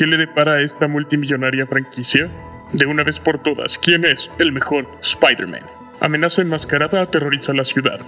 qué 0.00 0.06
le 0.06 0.16
depara 0.16 0.54
a 0.54 0.62
esta 0.62 0.88
multimillonaria 0.88 1.66
franquicia? 1.66 2.26
De 2.72 2.86
una 2.86 3.04
vez 3.04 3.20
por 3.20 3.42
todas, 3.42 3.76
¿quién 3.76 4.06
es 4.06 4.30
el 4.38 4.50
mejor 4.50 4.86
Spider-Man? 5.02 5.60
Amenaza 6.00 6.40
enmascarada 6.40 7.02
aterroriza 7.02 7.52
la 7.52 7.64
ciudad. 7.64 8.00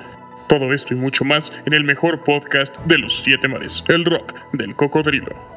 Todo 0.48 0.72
esto 0.72 0.94
y 0.94 0.96
mucho 0.96 1.22
más 1.26 1.52
en 1.66 1.74
el 1.74 1.84
mejor 1.84 2.24
podcast 2.24 2.74
de 2.86 2.96
los 2.96 3.22
siete 3.22 3.46
mares, 3.46 3.84
el 3.88 4.06
rock 4.06 4.32
del 4.54 4.74
cocodrilo. 4.74 5.51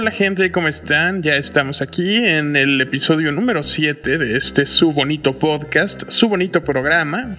Hola 0.00 0.12
gente, 0.12 0.50
¿cómo 0.50 0.66
están? 0.66 1.22
Ya 1.22 1.36
estamos 1.36 1.82
aquí 1.82 2.24
en 2.24 2.56
el 2.56 2.80
episodio 2.80 3.32
número 3.32 3.62
7 3.62 4.16
de 4.16 4.34
este 4.34 4.64
su 4.64 4.92
bonito 4.92 5.38
podcast, 5.38 6.08
su 6.08 6.26
bonito 6.26 6.64
programa. 6.64 7.36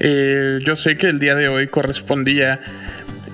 Eh, 0.00 0.60
yo 0.64 0.76
sé 0.76 0.96
que 0.96 1.08
el 1.08 1.18
día 1.18 1.34
de 1.34 1.48
hoy 1.48 1.66
correspondía 1.66 2.58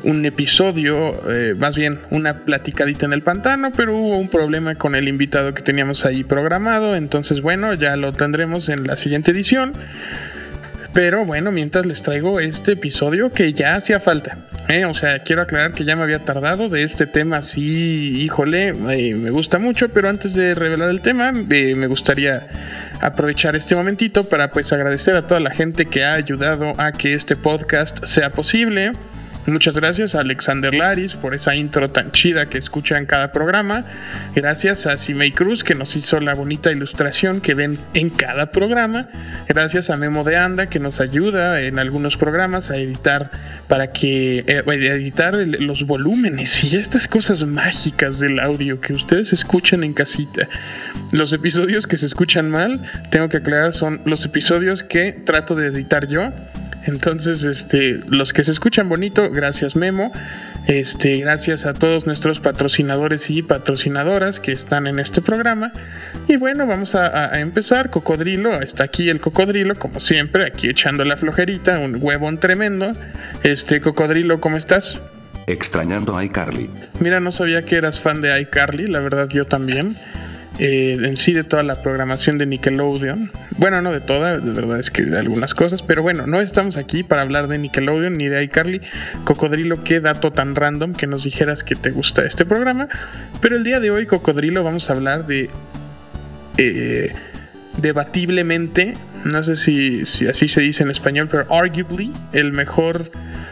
un 0.03 0.27
episodio, 0.27 1.31
eh, 1.33 1.55
más 1.57 1.77
bien 1.77 2.01
una 2.11 2.39
platicadita 2.41 3.07
en 3.07 3.13
el 3.13 3.23
pantano, 3.23 3.71
pero 3.71 3.97
hubo 3.97 4.19
un 4.19 4.29
problema 4.29 4.75
con 4.75 4.97
el 4.97 5.07
invitado 5.07 5.55
que 5.55 5.63
teníamos 5.63 6.05
ahí 6.05 6.25
programado, 6.25 6.97
entonces 6.97 7.43
bueno, 7.43 7.73
ya 7.75 7.97
lo 7.97 8.13
tendremos 8.13 8.69
en 8.69 8.85
la 8.85 8.97
siguiente 8.97 9.31
edición. 9.31 9.75
Pero 10.93 11.25
bueno, 11.25 11.53
mientras 11.53 11.87
les 11.87 12.03
traigo 12.03 12.41
este 12.41 12.73
episodio 12.73 13.31
que 13.31 13.53
ya 13.53 13.77
hacía 13.77 14.01
falta. 14.01 14.37
¿Eh? 14.71 14.85
O 14.85 14.95
sea, 14.95 15.19
quiero 15.21 15.43
aclarar 15.43 15.73
que 15.73 15.85
ya 15.85 15.97
me 15.97 16.03
había 16.03 16.21
tardado 16.21 16.69
de 16.69 16.85
este 16.85 17.07
tema, 17.07 17.43
sí, 17.43 18.23
híjole, 18.23 18.69
eh, 18.69 19.15
me 19.15 19.31
gusta 19.31 19.59
mucho, 19.59 19.89
pero 19.89 20.09
antes 20.09 20.35
de 20.35 20.55
revelar 20.55 20.91
el 20.91 21.01
tema, 21.01 21.33
eh, 21.51 21.75
me 21.77 21.87
gustaría 21.87 22.49
aprovechar 23.01 23.57
este 23.57 23.75
momentito 23.75 24.25
para 24.25 24.51
pues 24.51 24.73
agradecer 24.73 25.17
a 25.17 25.23
toda 25.23 25.41
la 25.41 25.51
gente 25.51 25.87
que 25.87 26.05
ha 26.05 26.15
ayudado 26.15 26.75
a 26.79 26.93
que 26.93 27.15
este 27.15 27.37
podcast 27.37 28.05
sea 28.05 28.31
posible. 28.31 28.93
Muchas 29.47 29.75
gracias 29.75 30.15
a 30.15 30.21
Alexander 30.21 30.73
Laris 30.75 31.15
por 31.15 31.35
esa 31.35 31.55
intro 31.55 31.91
tan 31.91 32.13
chida 32.13 32.47
que 32.47 32.59
escucha 32.59 32.99
en 32.99 33.07
cada 33.07 33.33
programa. 33.33 33.85
Gracias 34.35 34.87
a 34.87 34.97
Simei 34.97 35.33
Cruz 35.33 35.65
que 35.65 35.75
nos 35.75 35.97
hizo 35.97 36.21
la 36.21 36.35
bonita 36.35 36.71
ilustración 36.71 37.41
que 37.41 37.55
ven 37.55 37.79
en 37.95 38.11
cada 38.11 38.53
programa. 38.53 39.09
Gracias 39.49 39.89
a 39.89 39.97
Memo 39.97 40.25
de 40.25 40.37
Anda 40.37 40.67
que 40.67 40.79
nos 40.79 41.01
ayuda 41.01 41.63
en 41.63 41.79
algunos 41.79 42.19
programas 42.19 42.71
a 42.71 42.77
editar 42.77 43.31
para 43.67 43.93
que 43.93 44.45
eh, 44.47 44.63
editar 44.67 45.37
los 45.37 45.87
volúmenes 45.87 46.63
y 46.63 46.77
estas 46.77 47.09
cosas 47.09 47.43
mágicas 47.45 48.19
del 48.19 48.41
audio 48.41 48.81
que 48.81 48.93
ustedes 48.93 49.33
escuchan 49.33 49.85
en 49.85 49.95
casita. 49.95 50.49
Los 51.13 51.33
episodios 51.33 51.87
que 51.87 51.97
se 51.97 52.07
escuchan 52.07 52.51
mal, 52.51 52.81
tengo 53.11 53.29
que 53.29 53.39
aclarar, 53.39 53.73
son 53.73 54.03
los 54.05 54.25
episodios 54.25 54.83
que 54.83 55.13
trato 55.13 55.55
de 55.55 55.69
editar 55.69 56.07
yo 56.07 56.31
entonces, 56.87 57.45
este, 57.45 58.01
los 58.09 58.33
que 58.33 58.45
se 58.45 58.51
escuchan 58.51 58.89
bonito, 58.89 59.31
gracias 59.31 59.77
Memo. 59.77 60.13
Este, 60.67 61.17
gracias 61.17 61.67
a 61.67 61.73
todos 61.73 62.07
nuestros 62.07 62.39
patrocinadores 62.39 63.31
y 63.31 63.43
patrocinadoras 63.43 64.41
que 64.41 64.53
están 64.53 64.87
en 64.87 64.99
este 64.99 65.21
programa. 65.21 65.73
Y 66.29 66.37
bueno, 66.37 66.67
vamos 66.67 66.95
a, 66.95 67.39
empezar. 67.41 67.91
Cocodrilo, 67.91 68.53
está 68.61 68.85
aquí 68.85 69.09
el 69.09 69.21
cocodrilo, 69.21 69.75
como 69.75 70.01
siempre, 70.01 70.47
aquí 70.47 70.69
echando 70.69 71.05
la 71.05 71.17
flojerita, 71.17 71.79
un 71.79 71.99
huevón 72.01 72.39
tremendo. 72.39 72.93
Este, 73.43 73.81
cocodrilo, 73.81 74.41
¿cómo 74.41 74.57
estás? 74.57 75.01
Extrañando 75.47 76.17
a 76.17 76.25
iCarly. 76.25 76.71
Mira, 77.01 77.21
no 77.21 77.33
sabía 77.33 77.65
que 77.65 77.77
eras 77.77 77.99
fan 77.99 78.21
de 78.21 78.41
iCarly, 78.43 78.87
la 78.87 79.01
verdad 79.01 79.29
yo 79.29 79.47
también. 79.47 79.97
Eh, 80.59 80.97
en 81.01 81.17
sí 81.17 81.33
de 81.33 81.45
toda 81.45 81.63
la 81.63 81.81
programación 81.83 82.37
de 82.37 82.45
Nickelodeon. 82.45 83.31
Bueno, 83.57 83.81
no 83.81 83.93
de 83.93 84.01
toda, 84.01 84.39
de 84.39 84.53
verdad 84.53 84.81
es 84.81 84.91
que 84.91 85.03
de 85.03 85.19
algunas 85.19 85.55
cosas, 85.55 85.83
pero 85.83 86.03
bueno, 86.03 86.27
no 86.27 86.41
estamos 86.41 86.77
aquí 86.77 87.03
para 87.03 87.23
hablar 87.23 87.49
de 87.49 87.57
Nickelodeon 87.59 88.13
ni 88.15 88.29
de 88.29 88.43
iCarly. 88.45 88.83
Cocodrilo, 89.25 89.83
qué 89.85 90.01
dato 90.01 90.33
tan 90.33 90.55
random 90.55 90.93
que 90.93 91.07
nos 91.07 91.25
dijeras 91.25 91.65
que 91.65 91.77
te 91.77 91.91
gusta 91.91 92.27
este 92.27 92.45
programa. 92.45 92.89
Pero 93.41 93.57
el 93.57 93.65
día 93.65 93.81
de 93.81 93.91
hoy, 93.91 94.07
Cocodrilo, 94.07 94.63
vamos 94.65 94.91
a 94.91 94.93
hablar 94.93 95.27
de... 95.27 95.49
Eh, 96.59 97.13
debatiblemente, 97.79 98.93
no 99.25 99.43
sé 99.43 99.57
si, 99.57 100.05
si 100.05 100.27
así 100.27 100.49
se 100.49 100.61
dice 100.61 100.83
en 100.83 100.91
español, 100.91 101.29
pero 101.31 101.47
arguably 101.55 102.13
el 102.33 102.53
mejor 102.53 103.11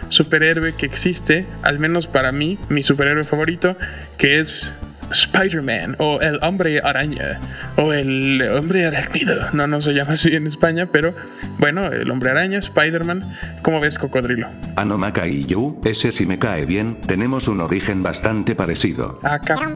superhéroe 0.09 0.75
que 0.75 0.87
existe, 0.87 1.47
al 1.63 1.79
menos 1.79 2.07
para 2.07 2.33
mí, 2.33 2.59
mi 2.69 2.83
superhéroe 2.83 3.25
favorito, 3.25 3.77
que 4.17 4.41
es 4.41 4.73
Spider-Man 5.11 5.97
o 5.99 6.21
el 6.21 6.39
hombre 6.43 6.81
araña 6.81 7.41
o 7.77 7.93
el 7.93 8.43
hombre 8.43 8.87
arácnido. 8.87 9.37
No, 9.53 9.67
no 9.67 9.81
se 9.81 9.93
llama 9.93 10.13
así 10.13 10.35
en 10.35 10.47
España, 10.47 10.87
pero 10.91 11.15
bueno, 11.59 11.87
el 11.87 12.11
hombre 12.11 12.31
araña, 12.31 12.59
Spider-Man. 12.59 13.23
¿Cómo 13.63 13.81
ves, 13.81 13.99
Cocodrilo? 13.99 14.49
Anomaka 14.77 15.27
y 15.27 15.45
Yu, 15.47 15.81
ese 15.85 16.13
sí 16.13 16.27
me 16.27 16.39
cae 16.39 16.67
bien, 16.67 16.97
tenemos 17.07 17.49
un 17.49 17.61
origen 17.61 18.03
bastante 18.03 18.55
parecido. 18.55 19.19
Acá. 19.23 19.57
Ah, 19.59 19.75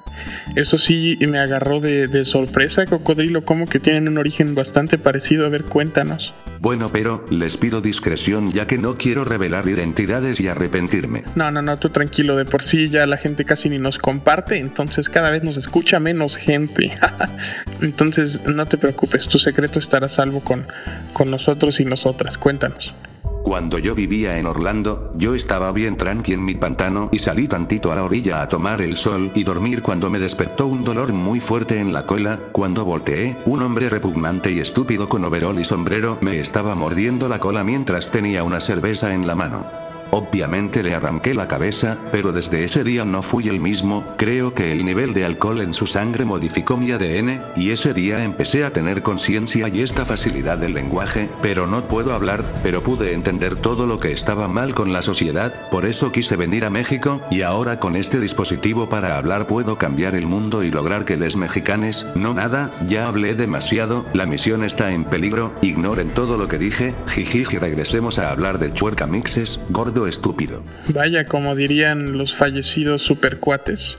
Eso 0.57 0.79
sí 0.79 1.19
me 1.29 1.39
agarró 1.39 1.81
de, 1.81 2.07
de 2.07 2.25
sorpresa, 2.25 2.85
Cocodrilo, 2.85 3.45
como 3.45 3.67
que 3.67 3.81
tienen 3.81 4.09
un 4.09 4.19
origen 4.19 4.55
bastante 4.55 4.99
parecido. 4.99 5.47
A 5.47 5.49
ver, 5.49 5.65
cuéntanos. 5.65 6.33
Bueno, 6.63 6.91
pero 6.93 7.25
les 7.29 7.57
pido 7.57 7.81
discreción 7.81 8.53
ya 8.53 8.69
que 8.69 8.79
no 8.79 8.97
quiero 8.97 9.25
revelar 9.25 9.69
identidades 9.69 10.39
y 10.39 10.47
arrepentirme. 10.47 11.25
No, 11.35 11.51
no, 11.51 11.61
no, 11.61 11.77
tú 11.77 11.91
tranquilo, 11.91 12.37
de 12.37 12.45
por 12.45 12.63
sí 12.63 12.89
ya 12.89 13.05
la 13.05 13.17
gente 13.17 13.45
casi 13.45 13.69
ni 13.69 13.81
nos 13.81 13.99
comparte, 13.99 14.59
entonces 14.59 15.09
cada 15.09 15.31
vez 15.31 15.43
nos 15.43 15.57
escucha 15.57 15.99
menos 15.99 16.37
gente. 16.37 16.97
entonces 17.81 18.41
no 18.47 18.65
te 18.67 18.79
preocupes, 18.79 19.27
tu 19.27 19.41
secreto 19.41 19.81
estará 19.81 20.07
salvo 20.07 20.39
con, 20.39 20.65
con 21.13 21.33
nosotros 21.33 21.81
y 21.81 21.85
nosotras. 21.85 22.39
Cuéntanos. 22.39 22.95
Cuando 23.43 23.79
yo 23.79 23.95
vivía 23.95 24.39
en 24.39 24.47
Orlando, 24.47 25.13
yo 25.17 25.35
estaba 25.35 25.73
bien 25.73 25.97
tranqui 25.97 26.33
en 26.33 26.45
mi 26.45 26.55
pantano 26.55 27.09
y 27.13 27.19
salí 27.19 27.49
tantito 27.49 27.91
a 27.91 27.97
la 27.97 28.05
orilla 28.05 28.41
a 28.41 28.49
tomar 28.49 28.81
el 28.81 28.97
sol 28.97 29.33
y 29.35 29.43
dormir 29.43 29.83
cuando 29.83 30.11
me 30.11 30.21
despertó 30.21 30.67
un 30.67 30.85
dolor 30.85 31.13
muy 31.13 31.41
fuerte 31.41 31.81
en 31.81 31.93
la 31.93 32.07
cola, 32.07 32.39
cuando 32.53 32.85
volteé, 32.85 33.37
un 33.45 33.63
hombre 33.63 33.91
repugnante 33.91 34.53
y 34.53 34.61
estúpido 34.61 35.09
con 35.09 35.25
overol 35.25 35.59
y 35.59 35.65
sombrero 35.65 36.19
me 36.21 36.39
estaba 36.39 36.75
mordiendo 36.75 37.29
la 37.29 37.41
cola 37.41 37.65
mientras 37.65 38.11
tenía 38.11 38.45
una 38.45 38.61
cerveza 38.61 39.13
en 39.13 39.27
la 39.27 39.35
mano. 39.35 39.92
Obviamente 40.15 40.83
le 40.83 40.95
arranqué 40.95 41.33
la 41.33 41.49
cabeza, 41.49 41.97
pero 42.13 42.33
desde 42.33 42.65
ese 42.65 42.85
día 42.85 43.07
no 43.07 43.23
fui 43.23 43.49
el 43.49 43.61
mismo, 43.61 44.05
creo 44.19 44.53
que 44.53 44.71
el 44.71 44.85
nivel 44.85 45.15
de 45.15 45.25
alcohol 45.25 45.63
en 45.63 45.73
su 45.73 45.87
sangre 45.87 46.27
modificó 46.27 46.77
mi 46.77 46.91
ADN, 46.93 47.41
y 47.57 47.71
ese 47.71 47.95
día 47.95 48.23
empecé 48.23 48.63
a 48.65 48.75
tener 48.75 49.01
conciencia 49.01 49.69
y 49.69 49.81
esta 49.81 50.05
facilidad 50.05 50.59
del 50.59 50.75
lenguaje, 50.75 51.31
pero 51.41 51.67
no 51.67 51.89
puedo 51.89 52.13
hablar, 52.13 52.45
pero 52.63 52.83
pude 52.83 53.15
entender 53.15 53.57
todo 53.57 53.87
lo 53.87 54.01
que 54.01 54.13
estaba 54.13 54.49
mal 54.49 54.75
con 54.75 54.93
la 54.93 55.01
sociedad, 55.01 55.55
por 55.71 55.87
eso 55.87 56.13
quise 56.13 56.37
venir 56.37 56.67
a 56.67 56.71
México, 56.71 57.23
y 57.31 57.41
ahora 57.41 57.81
con 57.81 57.97
este 57.97 58.21
dispositivo 58.21 58.91
para 58.91 59.17
hablar 59.17 59.47
puedo 59.47 59.79
cambiar 59.79 60.15
el 60.15 60.27
mundo 60.27 60.63
y 60.63 60.71
lograr 60.71 61.07
que 61.07 61.17
les 61.17 61.37
mexicanes, 61.37 62.05
no 62.15 62.35
nada, 62.35 62.71
ya 62.87 63.09
hablé 63.09 63.35
demasiado, 63.35 64.05
la 64.13 64.27
misión 64.27 64.63
está 64.63 64.93
en 64.93 65.05
peligro, 65.05 65.55
ignoren 65.63 66.11
todo 66.11 66.37
lo 66.37 66.49
que 66.49 66.59
dije, 66.59 66.95
jijiji 67.09 67.57
regresemos 67.57 68.19
a 68.19 68.31
hablar 68.31 68.59
de 68.59 68.75
chuerca 68.75 69.07
mixes, 69.07 69.59
gordo 69.71 70.02
estúpido. 70.07 70.63
Vaya, 70.89 71.25
como 71.25 71.55
dirían 71.55 72.19
los 72.19 72.35
fallecidos 72.35 73.03
supercuates, 73.03 73.99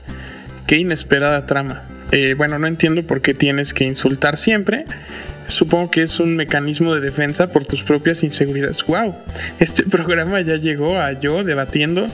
qué 0.66 0.76
inesperada 0.76 1.46
trama. 1.46 1.82
Eh, 2.12 2.34
bueno, 2.36 2.58
no 2.58 2.66
entiendo 2.66 3.02
por 3.02 3.20
qué 3.22 3.34
tienes 3.34 3.72
que 3.72 3.84
insultar 3.84 4.36
siempre. 4.36 4.84
Supongo 5.48 5.90
que 5.90 6.02
es 6.02 6.20
un 6.20 6.36
mecanismo 6.36 6.94
de 6.94 7.00
defensa 7.00 7.48
por 7.48 7.64
tus 7.64 7.82
propias 7.82 8.22
inseguridades. 8.22 8.78
¡Wow! 8.86 9.14
Este 9.58 9.82
programa 9.90 10.40
ya 10.40 10.56
llegó 10.56 10.98
a 10.98 11.12
yo 11.12 11.44
debatiendo, 11.44 12.06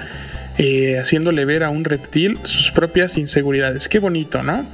eh, 0.59 0.99
haciéndole 0.99 1.45
ver 1.45 1.63
a 1.63 1.71
un 1.71 1.85
reptil 1.85 2.39
sus 2.45 2.71
propias 2.71 3.19
inseguridades. 3.19 3.89
Qué 3.89 3.99
bonito, 3.99 4.43
¿no? 4.43 4.67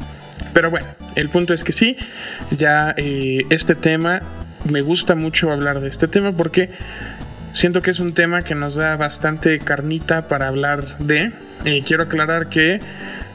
Pero 0.52 0.70
bueno, 0.70 0.86
el 1.16 1.28
punto 1.28 1.52
es 1.52 1.64
que 1.64 1.72
sí, 1.72 1.96
ya 2.56 2.94
eh, 2.96 3.42
este 3.50 3.74
tema, 3.74 4.22
me 4.70 4.80
gusta 4.80 5.14
mucho 5.14 5.50
hablar 5.52 5.80
de 5.80 5.88
este 5.88 6.08
tema 6.08 6.32
porque 6.32 6.70
Siento 7.56 7.80
que 7.80 7.90
es 7.90 8.00
un 8.00 8.12
tema 8.12 8.42
que 8.42 8.54
nos 8.54 8.74
da 8.74 8.98
bastante 8.98 9.58
carnita 9.58 10.28
para 10.28 10.46
hablar 10.46 10.98
de. 10.98 11.32
Eh, 11.64 11.82
quiero 11.86 12.02
aclarar 12.02 12.50
que 12.50 12.80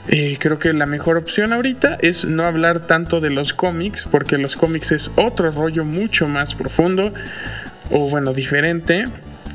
eh, 0.10 0.38
creo 0.40 0.60
que 0.60 0.74
la 0.74 0.86
mejor 0.86 1.18
opción 1.18 1.54
ahorita 1.54 1.98
es 2.02 2.24
no 2.24 2.44
hablar 2.44 2.82
tanto 2.86 3.20
de 3.20 3.32
los 3.32 3.52
cómics, 3.52 4.06
porque 4.12 4.38
los 4.38 4.56
cómics 4.56 4.92
es 4.92 5.10
otro 5.16 5.50
rollo 5.50 5.86
mucho 5.86 6.28
más 6.28 6.54
profundo, 6.54 7.12
o 7.90 8.12
bueno, 8.12 8.32
diferente. 8.32 9.06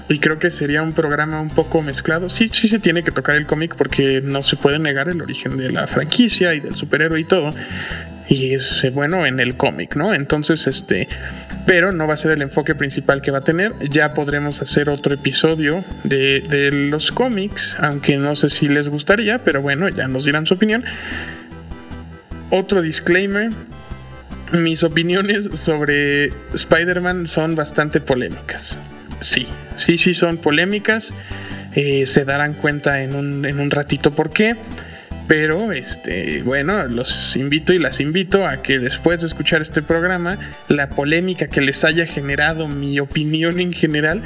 Y 0.09 0.19
creo 0.19 0.41
que 0.41 0.51
sería 0.51 0.83
un 0.83 0.95
programa 0.95 1.41
un 1.41 1.51
poco 1.51 1.81
mezclado. 1.81 2.29
Sí, 2.29 2.49
sí 2.49 2.67
se 2.67 2.81
tiene 2.81 3.05
que 3.05 3.13
tocar 3.13 3.37
el 3.37 3.47
cómic 3.47 3.77
porque 3.77 4.21
no 4.21 4.43
se 4.43 4.57
puede 4.57 4.81
negar 4.81 5.09
el 5.09 5.23
origen 5.23 5.57
de 5.59 5.71
la 5.71 5.87
franquicia 5.87 6.55
y 6.55 6.61
del 6.61 6.75
superhéroe 6.75 7.21
y 7.21 7.25
todo. 7.25 7.51
Y 8.29 8.55
es 8.55 8.85
eh, 8.85 8.91
bueno 8.91 9.27
en 9.27 9.41
el 9.41 9.57
cómic, 9.57 9.97
¿no? 9.97 10.15
Entonces, 10.15 10.67
este, 10.67 11.09
pero 11.67 11.93
no 11.93 12.07
va 12.07 12.15
a 12.15 12.17
ser 12.17 12.33
el 12.33 12.43
enfoque 12.43 12.75
principal 12.75 13.23
que 13.23 13.31
va 13.31 13.39
a 13.39 13.45
tener. 13.45 13.73
Ya 13.89 14.11
podremos 14.11 14.61
hacer 14.63 14.89
otro 14.89 15.15
episodio 15.15 15.85
de, 16.05 16.41
de 16.41 16.73
los 16.73 17.11
cómics, 17.13 17.77
aunque 17.79 18.17
no 18.17 18.37
sé 18.37 18.51
si 18.51 18.69
les 18.69 18.89
gustaría, 18.89 19.39
pero 19.39 19.63
bueno, 19.63 19.89
ya 19.89 20.09
nos 20.09 20.25
dirán 20.25 20.47
su 20.47 20.55
opinión. 20.55 20.85
Otro 22.51 22.83
disclaimer, 22.83 23.51
mis 24.53 24.83
opiniones 24.83 25.49
sobre 25.55 26.31
Spider-Man 26.55 27.27
son 27.27 27.55
bastante 27.55 28.01
polémicas. 28.01 28.77
Sí, 29.21 29.47
sí, 29.77 29.99
sí 29.99 30.15
son 30.15 30.39
polémicas. 30.39 31.11
Eh, 31.75 32.07
se 32.07 32.25
darán 32.25 32.55
cuenta 32.55 33.03
en 33.03 33.15
un, 33.15 33.45
en 33.45 33.61
un 33.61 33.71
ratito 33.71 34.13
por 34.13 34.31
qué. 34.31 34.57
Pero, 35.29 35.73
este, 35.73 36.43
bueno, 36.43 36.85
los 36.85 37.35
invito 37.35 37.73
y 37.73 37.79
las 37.79 37.99
invito 37.99 38.47
a 38.47 38.63
que 38.63 38.79
después 38.79 39.21
de 39.21 39.27
escuchar 39.27 39.61
este 39.61 39.83
programa, 39.83 40.39
la 40.69 40.89
polémica 40.91 41.49
que 41.49 41.61
les 41.61 41.83
haya 41.83 42.07
generado 42.07 42.69
mi 42.69 43.01
opinión 43.01 43.59
en 43.59 43.73
general, 43.73 44.23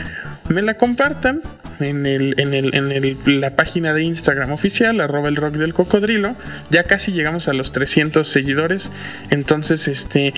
me 0.51 0.61
la 0.61 0.75
compartan 0.75 1.41
en, 1.81 2.05
el, 2.05 2.35
en, 2.39 2.53
el, 2.53 2.75
en 2.75 2.93
el, 2.93 3.41
la 3.41 3.57
página 3.57 3.95
de 3.95 4.03
Instagram 4.03 4.53
oficial, 4.53 5.01
arroba 5.01 5.29
el 5.29 5.37
rock 5.37 5.55
del 5.55 5.73
cocodrilo. 5.73 6.37
Ya 6.69 6.85
casi 6.85 7.13
llegamos 7.13 7.49
a 7.49 7.55
los 7.55 7.73
300 7.73 8.29
seguidores. 8.29 8.91
Entonces, 9.31 9.89
este, 9.89 10.35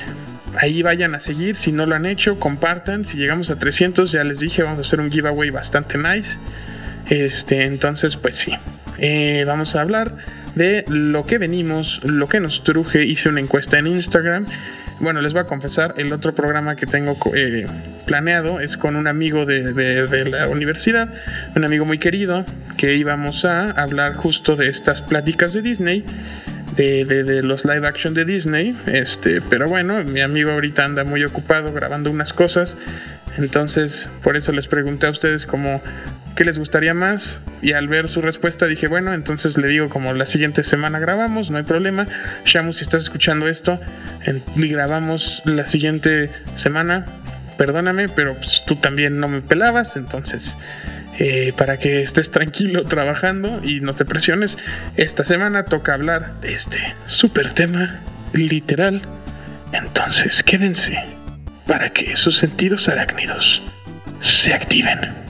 ahí 0.57 0.83
vayan 0.83 1.17
a 1.17 1.19
seguir. 1.19 1.57
Si 1.57 1.73
no 1.73 1.87
lo 1.87 1.97
han 1.97 2.07
hecho, 2.07 2.39
compartan. 2.39 3.05
Si 3.05 3.17
llegamos 3.17 3.51
a 3.51 3.59
300, 3.59 4.13
ya 4.13 4.23
les 4.23 4.39
dije, 4.39 4.63
vamos 4.63 4.79
a 4.79 4.83
hacer 4.83 5.01
un 5.01 5.11
giveaway 5.11 5.51
bastante 5.51 5.99
nice. 5.99 6.39
Este, 7.11 7.65
entonces, 7.65 8.17
pues 8.17 8.37
sí. 8.37 8.53
Eh, 8.99 9.43
vamos 9.45 9.75
a 9.75 9.81
hablar 9.81 10.15
de 10.55 10.85
lo 10.89 11.25
que 11.27 11.39
venimos, 11.39 12.01
lo 12.05 12.29
que 12.29 12.41
nos 12.41 12.65
truje. 12.65 13.05
Hice 13.05 13.29
una 13.29 13.41
encuesta 13.41 13.79
en 13.79 13.87
Instagram. 13.87 14.47
Bueno, 15.01 15.21
les 15.21 15.33
voy 15.33 15.43
a 15.43 15.45
confesar, 15.47 15.95
el 15.97 16.13
otro 16.13 16.35
programa 16.35 16.77
que 16.77 16.87
tengo 16.87 17.17
eh, 17.35 17.67
planeado 18.07 18.61
es 18.61 18.77
con 18.77 18.95
un 18.95 19.09
amigo 19.09 19.45
de, 19.47 19.73
de, 19.73 20.25
la 20.31 20.47
universidad, 20.47 21.13
un 21.57 21.65
amigo 21.65 21.85
muy 21.85 21.99
querido, 21.99 22.45
que 22.77 22.95
íbamos 22.95 23.45
a 23.45 23.67
hablar 23.71 24.15
justo 24.15 24.55
de 24.55 24.69
estas 24.69 25.03
pláticas 25.03 25.53
de 25.53 25.63
Disney. 25.63 26.05
De, 26.77 27.05
de, 27.05 27.43
los 27.43 27.67
live 27.67 27.87
action 27.87 28.15
de 28.15 28.25
Disney. 28.25 28.75
Este, 28.87 29.43
pero 29.43 29.69
bueno, 29.69 30.03
mi 30.05 30.23
amigo 30.23 30.53
ahorita 30.53 30.85
anda 30.85 31.05
muy 31.05 31.23
ocupado 31.23 31.71
grabando 31.71 32.11
unas 32.11 32.33
cosas. 32.33 32.77
Entonces, 33.37 34.09
por 34.23 34.37
eso 34.37 34.53
les 34.53 34.69
pregunté 34.69 35.07
a 35.07 35.11
ustedes 35.11 35.45
como 35.45 35.83
qué 36.35 36.45
les 36.45 36.59
gustaría 36.59 36.95
más 36.95 37.39
y 37.61 37.73
al 37.73 37.89
ver 37.89 38.09
su 38.09 38.21
respuesta 38.23 38.67
dije, 38.67 38.89
bueno, 38.89 39.13
entonces 39.15 39.57
le 39.57 39.69
digo 39.69 39.89
como 39.89 40.13
la 40.13 40.27
siguiente 40.27 40.65
semana 40.65 40.99
grabamos, 40.99 41.51
no 41.51 41.59
hay 41.59 41.65
problema. 41.65 42.07
Shamu, 42.45 42.73
si 42.73 42.85
estás 42.85 43.05
escuchando 43.05 43.49
esto, 43.49 43.81
y 44.57 44.69
grabamos 44.69 45.43
la 45.45 45.67
siguiente 45.67 46.31
semana, 46.57 47.07
perdóname, 47.59 48.09
pero 48.09 48.35
pues, 48.35 48.63
tú 48.67 48.77
también 48.77 49.21
no 49.21 49.29
me 49.29 49.41
pelabas, 49.41 49.97
entonces... 49.97 50.57
Eh, 51.19 51.53
para 51.57 51.77
que 51.77 52.03
estés 52.03 52.31
tranquilo 52.31 52.85
trabajando 52.89 53.61
y 53.63 53.81
no 53.81 53.95
te 53.95 54.07
presiones. 54.07 54.57
Esta 54.97 55.25
semana 55.25 55.67
toca 55.67 55.93
hablar 55.93 56.41
de 56.41 56.55
este 56.55 56.79
super 57.07 57.53
tema 57.53 58.01
literal. 58.33 59.03
Entonces 59.73 60.43
quédense 60.43 60.99
para 61.67 61.91
que 61.91 62.17
sus 62.17 62.39
sentidos 62.39 62.89
arácnidos 62.89 63.63
se 64.21 64.55
activen. 64.55 65.22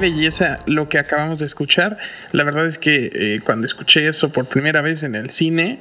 Belleza 0.00 0.56
lo 0.66 0.88
que 0.88 0.98
acabamos 0.98 1.38
de 1.38 1.46
escuchar. 1.46 1.98
La 2.32 2.42
verdad 2.42 2.66
es 2.66 2.78
que 2.78 3.10
eh, 3.12 3.40
cuando 3.44 3.66
escuché 3.66 4.08
eso 4.08 4.30
por 4.32 4.46
primera 4.46 4.82
vez 4.82 5.02
en 5.02 5.14
el 5.14 5.30
cine, 5.30 5.78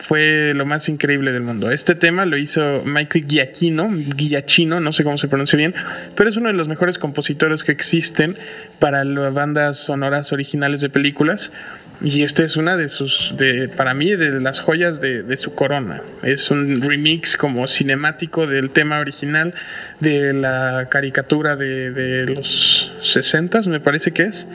fue 0.00 0.52
lo 0.54 0.64
más 0.64 0.88
increíble 0.88 1.32
del 1.32 1.42
mundo. 1.42 1.70
Este 1.70 1.94
tema 1.94 2.24
lo 2.24 2.36
hizo 2.36 2.82
Michael 2.84 3.26
Giacchino, 3.26 3.90
Giacchino, 4.16 4.80
no 4.80 4.92
sé 4.92 5.04
cómo 5.04 5.18
se 5.18 5.28
pronuncia 5.28 5.56
bien, 5.56 5.74
pero 6.14 6.30
es 6.30 6.36
uno 6.36 6.48
de 6.48 6.54
los 6.54 6.68
mejores 6.68 6.98
compositores 6.98 7.64
que 7.64 7.72
existen 7.72 8.36
para 8.78 9.04
las 9.04 9.34
bandas 9.34 9.78
sonoras 9.78 10.32
originales 10.32 10.80
de 10.80 10.88
películas. 10.88 11.52
Y 12.00 12.22
este 12.22 12.44
es 12.44 12.56
una 12.56 12.76
de 12.76 12.88
sus, 12.88 13.34
de, 13.36 13.68
para 13.68 13.92
mí, 13.92 14.14
de 14.14 14.40
las 14.40 14.60
joyas 14.60 15.00
de, 15.00 15.36
su 15.36 15.54
corona. 15.54 16.02
Es 16.22 16.50
un 16.50 16.80
remix 16.80 17.36
como 17.36 17.66
cinemático 17.66 18.46
del 18.46 18.70
tema 18.70 19.00
original 19.00 19.54
de 19.98 20.32
la 20.32 20.86
caricatura 20.90 21.56
de, 21.56 21.90
de 21.90 22.26
los 22.26 22.92
60, 23.02 23.62
me 23.62 23.80
parece 23.80 24.12
que 24.12 24.24
es. 24.24 24.46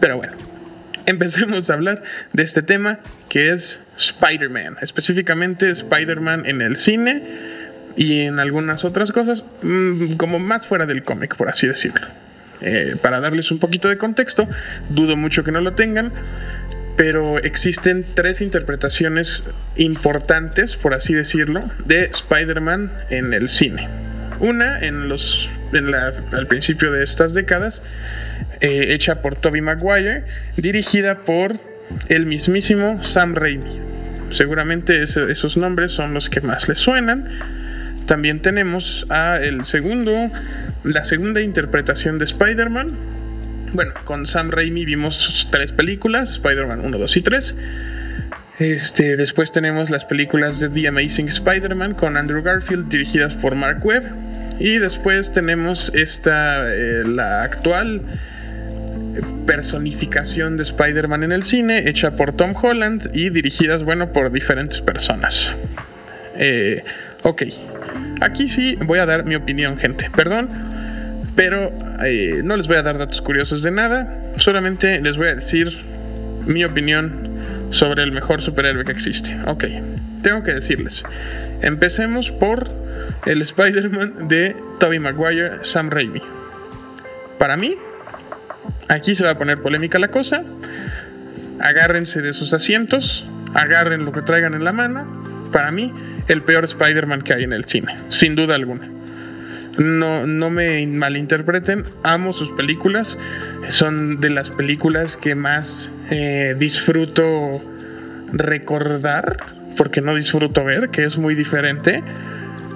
Pero 0.00 0.16
bueno, 0.16 0.34
empecemos 1.06 1.68
a 1.70 1.74
hablar 1.74 2.02
de 2.32 2.44
este 2.44 2.62
tema 2.62 3.00
que 3.28 3.50
es 3.50 3.80
Spider-Man. 3.98 4.76
Específicamente 4.80 5.70
Spider-Man 5.70 6.46
en 6.46 6.62
el 6.62 6.76
cine 6.76 7.22
y 7.96 8.20
en 8.20 8.38
algunas 8.38 8.84
otras 8.84 9.10
cosas, 9.10 9.44
mm, 9.62 10.12
como 10.12 10.38
más 10.38 10.68
fuera 10.68 10.86
del 10.86 11.02
cómic, 11.02 11.36
por 11.36 11.48
así 11.48 11.66
decirlo. 11.66 12.06
Eh, 12.64 12.94
para 13.02 13.18
darles 13.18 13.50
un 13.50 13.58
poquito 13.58 13.88
de 13.88 13.98
contexto, 13.98 14.48
dudo 14.88 15.16
mucho 15.16 15.42
que 15.42 15.50
no 15.50 15.60
lo 15.60 15.72
tengan 15.72 16.12
pero 16.96 17.38
existen 17.38 18.04
tres 18.14 18.40
interpretaciones 18.40 19.42
importantes, 19.76 20.76
por 20.76 20.94
así 20.94 21.14
decirlo, 21.14 21.70
de 21.84 22.04
Spider-Man 22.04 22.92
en 23.10 23.32
el 23.32 23.48
cine. 23.48 23.88
Una 24.40 24.80
en 24.80 25.08
los, 25.08 25.48
al 26.32 26.46
principio 26.46 26.92
de 26.92 27.04
estas 27.04 27.32
décadas, 27.32 27.82
eh, 28.60 28.86
hecha 28.90 29.22
por 29.22 29.36
Tobey 29.36 29.60
Maguire, 29.60 30.24
dirigida 30.56 31.20
por 31.20 31.58
el 32.08 32.26
mismísimo 32.26 33.02
Sam 33.02 33.34
Raimi. 33.34 33.80
Seguramente 34.30 35.02
esos 35.02 35.56
nombres 35.56 35.92
son 35.92 36.14
los 36.14 36.30
que 36.30 36.40
más 36.40 36.68
les 36.68 36.78
suenan. 36.78 37.28
También 38.06 38.40
tenemos 38.40 39.06
a 39.10 39.36
el 39.36 39.64
segundo, 39.64 40.30
la 40.82 41.04
segunda 41.04 41.40
interpretación 41.40 42.18
de 42.18 42.24
Spider-Man, 42.24 42.96
bueno, 43.72 43.92
con 44.04 44.26
Sam 44.26 44.50
Raimi 44.50 44.84
vimos 44.84 45.48
tres 45.50 45.72
películas, 45.72 46.32
Spider-Man 46.32 46.80
1, 46.84 46.98
2 46.98 47.16
y 47.16 47.22
3. 47.22 47.54
Este, 48.58 49.16
después 49.16 49.50
tenemos 49.50 49.90
las 49.90 50.04
películas 50.04 50.60
de 50.60 50.68
The 50.68 50.88
Amazing 50.88 51.28
Spider-Man 51.28 51.94
con 51.94 52.16
Andrew 52.16 52.42
Garfield 52.42 52.88
dirigidas 52.88 53.34
por 53.34 53.54
Mark 53.54 53.84
Webb. 53.84 54.04
Y 54.60 54.78
después 54.78 55.32
tenemos 55.32 55.90
esta, 55.94 56.72
eh, 56.72 57.02
la 57.04 57.42
actual 57.42 58.02
personificación 59.46 60.56
de 60.56 60.62
Spider-Man 60.62 61.24
en 61.24 61.32
el 61.32 61.42
cine, 61.42 61.88
hecha 61.88 62.12
por 62.12 62.32
Tom 62.34 62.54
Holland 62.60 63.10
y 63.12 63.30
dirigidas, 63.30 63.82
bueno, 63.82 64.12
por 64.12 64.30
diferentes 64.30 64.80
personas. 64.80 65.52
Eh, 66.36 66.82
ok, 67.22 67.42
aquí 68.20 68.48
sí 68.48 68.76
voy 68.84 68.98
a 68.98 69.06
dar 69.06 69.24
mi 69.24 69.34
opinión, 69.34 69.76
gente. 69.78 70.10
Perdón, 70.14 70.48
pero 71.34 71.72
eh, 72.04 72.40
no 72.44 72.56
les 72.56 72.66
voy 72.66 72.76
a 72.76 72.82
dar 72.82 72.98
datos 72.98 73.20
curiosos 73.20 73.62
de 73.62 73.70
nada, 73.70 74.32
solamente 74.36 75.00
les 75.00 75.16
voy 75.16 75.28
a 75.28 75.34
decir 75.34 75.72
mi 76.46 76.64
opinión 76.64 77.30
sobre 77.70 78.02
el 78.02 78.12
mejor 78.12 78.42
superhéroe 78.42 78.84
que 78.84 78.92
existe. 78.92 79.38
Ok, 79.46 79.64
tengo 80.22 80.42
que 80.42 80.52
decirles. 80.52 81.02
Empecemos 81.62 82.30
por 82.30 82.68
el 83.26 83.42
Spider-Man 83.42 84.28
de 84.28 84.56
Tobey 84.78 84.98
Maguire, 84.98 85.58
Sam 85.62 85.90
Raimi. 85.90 86.22
Para 87.38 87.56
mí, 87.56 87.76
aquí 88.88 89.14
se 89.14 89.24
va 89.24 89.30
a 89.30 89.38
poner 89.38 89.58
polémica 89.58 89.98
la 89.98 90.08
cosa. 90.08 90.42
Agárrense 91.60 92.20
de 92.20 92.32
sus 92.32 92.52
asientos, 92.52 93.26
agarren 93.54 94.04
lo 94.04 94.12
que 94.12 94.22
traigan 94.22 94.54
en 94.54 94.64
la 94.64 94.72
mano. 94.72 95.50
Para 95.52 95.70
mí, 95.70 95.92
el 96.28 96.42
peor 96.42 96.64
Spider-Man 96.64 97.22
que 97.22 97.34
hay 97.34 97.44
en 97.44 97.52
el 97.52 97.64
cine, 97.64 97.96
sin 98.08 98.34
duda 98.34 98.54
alguna. 98.54 98.88
No, 99.78 100.26
no 100.26 100.50
me 100.50 100.86
malinterpreten, 100.86 101.84
amo 102.02 102.32
sus 102.32 102.50
películas. 102.52 103.18
Son 103.68 104.20
de 104.20 104.30
las 104.30 104.50
películas 104.50 105.16
que 105.16 105.34
más 105.34 105.90
eh, 106.10 106.54
disfruto 106.58 107.62
recordar, 108.32 109.36
porque 109.76 110.00
no 110.00 110.14
disfruto 110.14 110.64
ver, 110.64 110.90
que 110.90 111.04
es 111.04 111.16
muy 111.16 111.34
diferente. 111.34 112.02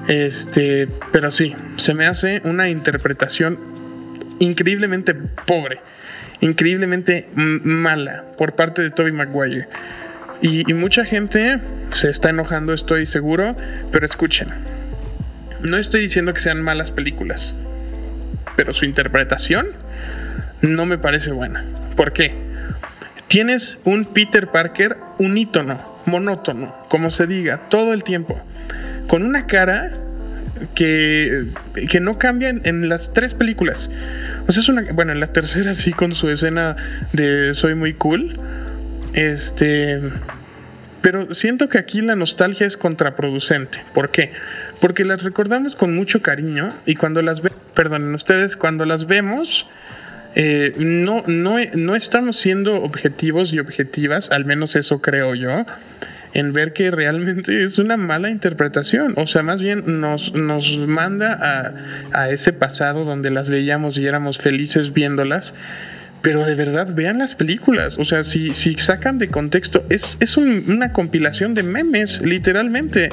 Este, 0.08 0.88
pero 1.12 1.30
sí, 1.30 1.54
se 1.76 1.92
me 1.92 2.06
hace 2.06 2.40
una 2.44 2.68
interpretación 2.70 3.58
increíblemente 4.38 5.14
pobre, 5.14 5.80
increíblemente 6.40 7.28
mala 7.34 8.24
por 8.38 8.54
parte 8.54 8.82
de 8.82 8.90
Toby 8.90 9.12
Maguire. 9.12 9.68
Y, 10.42 10.70
y, 10.70 10.74
mucha 10.74 11.04
gente 11.06 11.60
se 11.92 12.10
está 12.10 12.28
enojando, 12.28 12.74
estoy 12.74 13.06
seguro, 13.06 13.56
pero 13.90 14.04
escuchen. 14.04 14.75
No 15.62 15.76
estoy 15.78 16.02
diciendo 16.02 16.34
que 16.34 16.40
sean 16.40 16.62
malas 16.62 16.90
películas, 16.90 17.54
pero 18.56 18.72
su 18.72 18.84
interpretación 18.84 19.68
no 20.62 20.86
me 20.86 20.98
parece 20.98 21.30
buena. 21.30 21.64
¿Por 21.96 22.12
qué? 22.12 22.34
Tienes 23.28 23.78
un 23.84 24.04
Peter 24.04 24.48
Parker 24.48 24.96
unítono, 25.18 25.80
monótono, 26.06 26.74
como 26.88 27.10
se 27.10 27.26
diga, 27.26 27.68
todo 27.68 27.92
el 27.92 28.04
tiempo, 28.04 28.40
con 29.08 29.22
una 29.22 29.46
cara 29.46 29.92
que, 30.74 31.46
que 31.90 32.00
no 32.00 32.18
cambia 32.18 32.48
en, 32.48 32.88
las 32.88 33.12
tres 33.12 33.34
películas. 33.34 33.90
O 34.46 34.52
sea, 34.52 34.60
es 34.60 34.68
una. 34.68 34.84
Bueno, 34.92 35.12
en 35.12 35.20
la 35.20 35.28
tercera 35.28 35.74
sí, 35.74 35.92
con 35.92 36.14
su 36.14 36.28
escena 36.30 36.76
de 37.12 37.54
Soy 37.54 37.74
muy 37.74 37.94
cool. 37.94 38.38
Este. 39.12 40.00
Pero 41.06 41.36
siento 41.36 41.68
que 41.68 41.78
aquí 41.78 42.00
la 42.00 42.16
nostalgia 42.16 42.66
es 42.66 42.76
contraproducente. 42.76 43.78
¿Por 43.94 44.10
qué? 44.10 44.32
Porque 44.80 45.04
las 45.04 45.22
recordamos 45.22 45.76
con 45.76 45.94
mucho 45.94 46.20
cariño 46.20 46.74
y 46.84 46.96
cuando 46.96 47.22
las 47.22 47.42
ve, 47.42 47.52
perdonen 47.74 48.12
ustedes, 48.12 48.56
cuando 48.56 48.84
las 48.86 49.06
vemos, 49.06 49.68
eh, 50.34 50.72
no, 50.78 51.22
no, 51.28 51.58
no 51.74 51.94
estamos 51.94 52.38
siendo 52.38 52.82
objetivos 52.82 53.52
y 53.52 53.60
objetivas, 53.60 54.32
al 54.32 54.46
menos 54.46 54.74
eso 54.74 55.00
creo 55.00 55.36
yo 55.36 55.64
en 56.34 56.52
ver 56.52 56.72
que 56.72 56.90
realmente 56.90 57.62
es 57.62 57.78
una 57.78 57.96
mala 57.96 58.28
interpretación. 58.28 59.14
O 59.16 59.28
sea, 59.28 59.44
más 59.44 59.60
bien 59.60 60.00
nos, 60.00 60.34
nos 60.34 60.76
manda 60.76 61.72
a, 62.12 62.30
ese 62.30 62.52
pasado 62.52 63.04
donde 63.04 63.30
las 63.30 63.48
veíamos 63.48 63.96
y 63.96 64.06
éramos 64.06 64.38
felices 64.38 64.92
viéndolas. 64.92 65.54
Pero 66.22 66.44
de 66.44 66.54
verdad, 66.54 66.88
vean 66.94 67.18
las 67.18 67.34
películas. 67.34 67.98
O 67.98 68.04
sea, 68.04 68.24
si, 68.24 68.52
si 68.52 68.74
sacan 68.74 69.18
de 69.18 69.28
contexto, 69.28 69.84
es, 69.88 70.16
es 70.20 70.36
una 70.36 70.92
compilación 70.92 71.54
de 71.54 71.62
memes, 71.62 72.20
literalmente. 72.20 73.10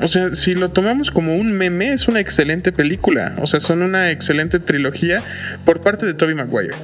O 0.00 0.08
sea, 0.08 0.34
si 0.34 0.54
lo 0.54 0.70
tomamos 0.70 1.10
como 1.10 1.36
un 1.36 1.52
meme, 1.52 1.92
es 1.92 2.08
una 2.08 2.20
excelente 2.20 2.72
película. 2.72 3.34
O 3.38 3.46
sea, 3.46 3.60
son 3.60 3.82
una 3.82 4.10
excelente 4.10 4.58
trilogía 4.58 5.22
por 5.64 5.80
parte 5.80 6.06
de 6.06 6.14
Toby 6.14 6.34
Maguire 6.34 6.74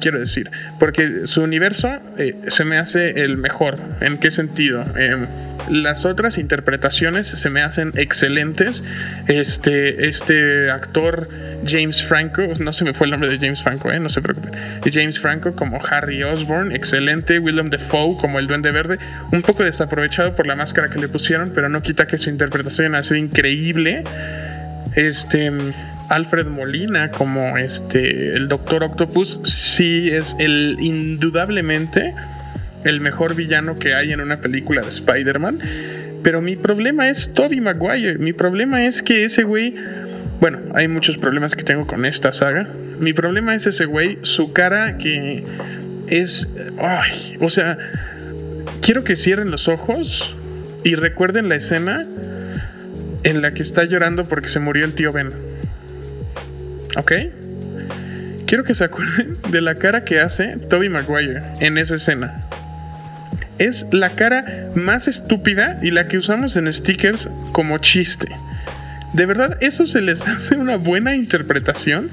quiero 0.00 0.18
decir, 0.18 0.50
porque 0.78 1.26
su 1.26 1.42
universo 1.42 2.00
eh, 2.18 2.34
se 2.48 2.64
me 2.64 2.78
hace 2.78 3.22
el 3.22 3.36
mejor. 3.36 3.78
¿En 4.00 4.18
qué 4.18 4.30
sentido? 4.30 4.84
Em, 4.96 5.26
las 5.68 6.04
otras 6.04 6.38
interpretaciones 6.38 7.28
se 7.28 7.50
me 7.50 7.62
hacen 7.62 7.92
excelentes. 7.94 8.82
Este, 9.28 10.08
este 10.08 10.70
actor 10.70 11.28
James 11.66 12.02
Franco, 12.02 12.42
no 12.58 12.72
se 12.72 12.84
me 12.84 12.94
fue 12.94 13.06
el 13.06 13.12
nombre 13.12 13.30
de 13.30 13.38
James 13.38 13.62
Franco, 13.62 13.92
¿eh? 13.92 14.00
no 14.00 14.08
se 14.08 14.20
preocupen. 14.22 14.52
James 14.90 15.20
Franco 15.20 15.54
como 15.54 15.80
Harry 15.84 16.22
Osborn, 16.22 16.72
excelente. 16.72 17.38
Willem 17.38 17.70
Dafoe 17.70 18.16
como 18.16 18.38
el 18.38 18.46
Duende 18.46 18.70
Verde, 18.70 18.98
un 19.32 19.42
poco 19.42 19.62
desaprovechado 19.62 20.34
por 20.34 20.46
la 20.46 20.56
máscara 20.56 20.88
que 20.88 20.98
le 20.98 21.08
pusieron, 21.08 21.52
pero 21.54 21.68
no 21.68 21.82
quita 21.82 22.06
que 22.06 22.18
su 22.18 22.30
interpretación 22.30 22.94
ha 22.94 23.02
sido 23.02 23.16
increíble. 23.16 24.02
Este 24.96 25.52
Alfred 26.10 26.46
Molina 26.46 27.10
como 27.10 27.56
este 27.56 28.34
el 28.34 28.48
Doctor 28.48 28.82
Octopus 28.82 29.40
sí 29.44 30.10
es 30.10 30.34
el 30.38 30.76
indudablemente 30.80 32.14
el 32.84 33.00
mejor 33.00 33.34
villano 33.34 33.76
que 33.76 33.94
hay 33.94 34.12
en 34.12 34.20
una 34.20 34.40
película 34.40 34.82
de 34.82 34.88
Spider-Man. 34.88 35.60
Pero 36.22 36.42
mi 36.42 36.56
problema 36.56 37.08
es 37.08 37.32
Toby 37.32 37.60
Maguire. 37.60 38.18
Mi 38.18 38.32
problema 38.32 38.84
es 38.86 39.02
que 39.02 39.24
ese 39.24 39.42
güey. 39.42 39.74
Bueno, 40.40 40.58
hay 40.74 40.88
muchos 40.88 41.18
problemas 41.18 41.54
que 41.54 41.64
tengo 41.64 41.86
con 41.86 42.04
esta 42.04 42.32
saga. 42.32 42.68
Mi 42.98 43.12
problema 43.12 43.54
es 43.54 43.66
ese 43.66 43.84
güey, 43.84 44.18
su 44.22 44.52
cara 44.52 44.98
que 44.98 45.44
es. 46.08 46.48
Ay, 46.78 47.36
o 47.40 47.48
sea, 47.48 47.78
quiero 48.82 49.04
que 49.04 49.16
cierren 49.16 49.50
los 49.50 49.68
ojos 49.68 50.34
y 50.82 50.94
recuerden 50.94 51.48
la 51.48 51.56
escena 51.56 52.04
en 53.22 53.42
la 53.42 53.52
que 53.52 53.62
está 53.62 53.84
llorando 53.84 54.24
porque 54.24 54.48
se 54.48 54.60
murió 54.60 54.84
el 54.84 54.94
tío 54.94 55.12
Ben. 55.12 55.49
¿Ok? 56.96 57.12
Quiero 58.46 58.64
que 58.64 58.74
se 58.74 58.84
acuerden 58.84 59.36
de 59.50 59.60
la 59.60 59.76
cara 59.76 60.04
que 60.04 60.18
hace 60.18 60.56
Toby 60.68 60.88
Maguire 60.88 61.42
en 61.60 61.78
esa 61.78 61.96
escena. 61.96 62.40
Es 63.58 63.86
la 63.92 64.10
cara 64.10 64.70
más 64.74 65.06
estúpida 65.06 65.78
y 65.82 65.90
la 65.90 66.08
que 66.08 66.18
usamos 66.18 66.56
en 66.56 66.72
stickers 66.72 67.28
como 67.52 67.78
chiste. 67.78 68.28
¿De 69.12 69.26
verdad 69.26 69.56
eso 69.60 69.84
se 69.86 70.00
les 70.00 70.20
hace 70.26 70.56
una 70.56 70.76
buena 70.76 71.14
interpretación? 71.14 72.10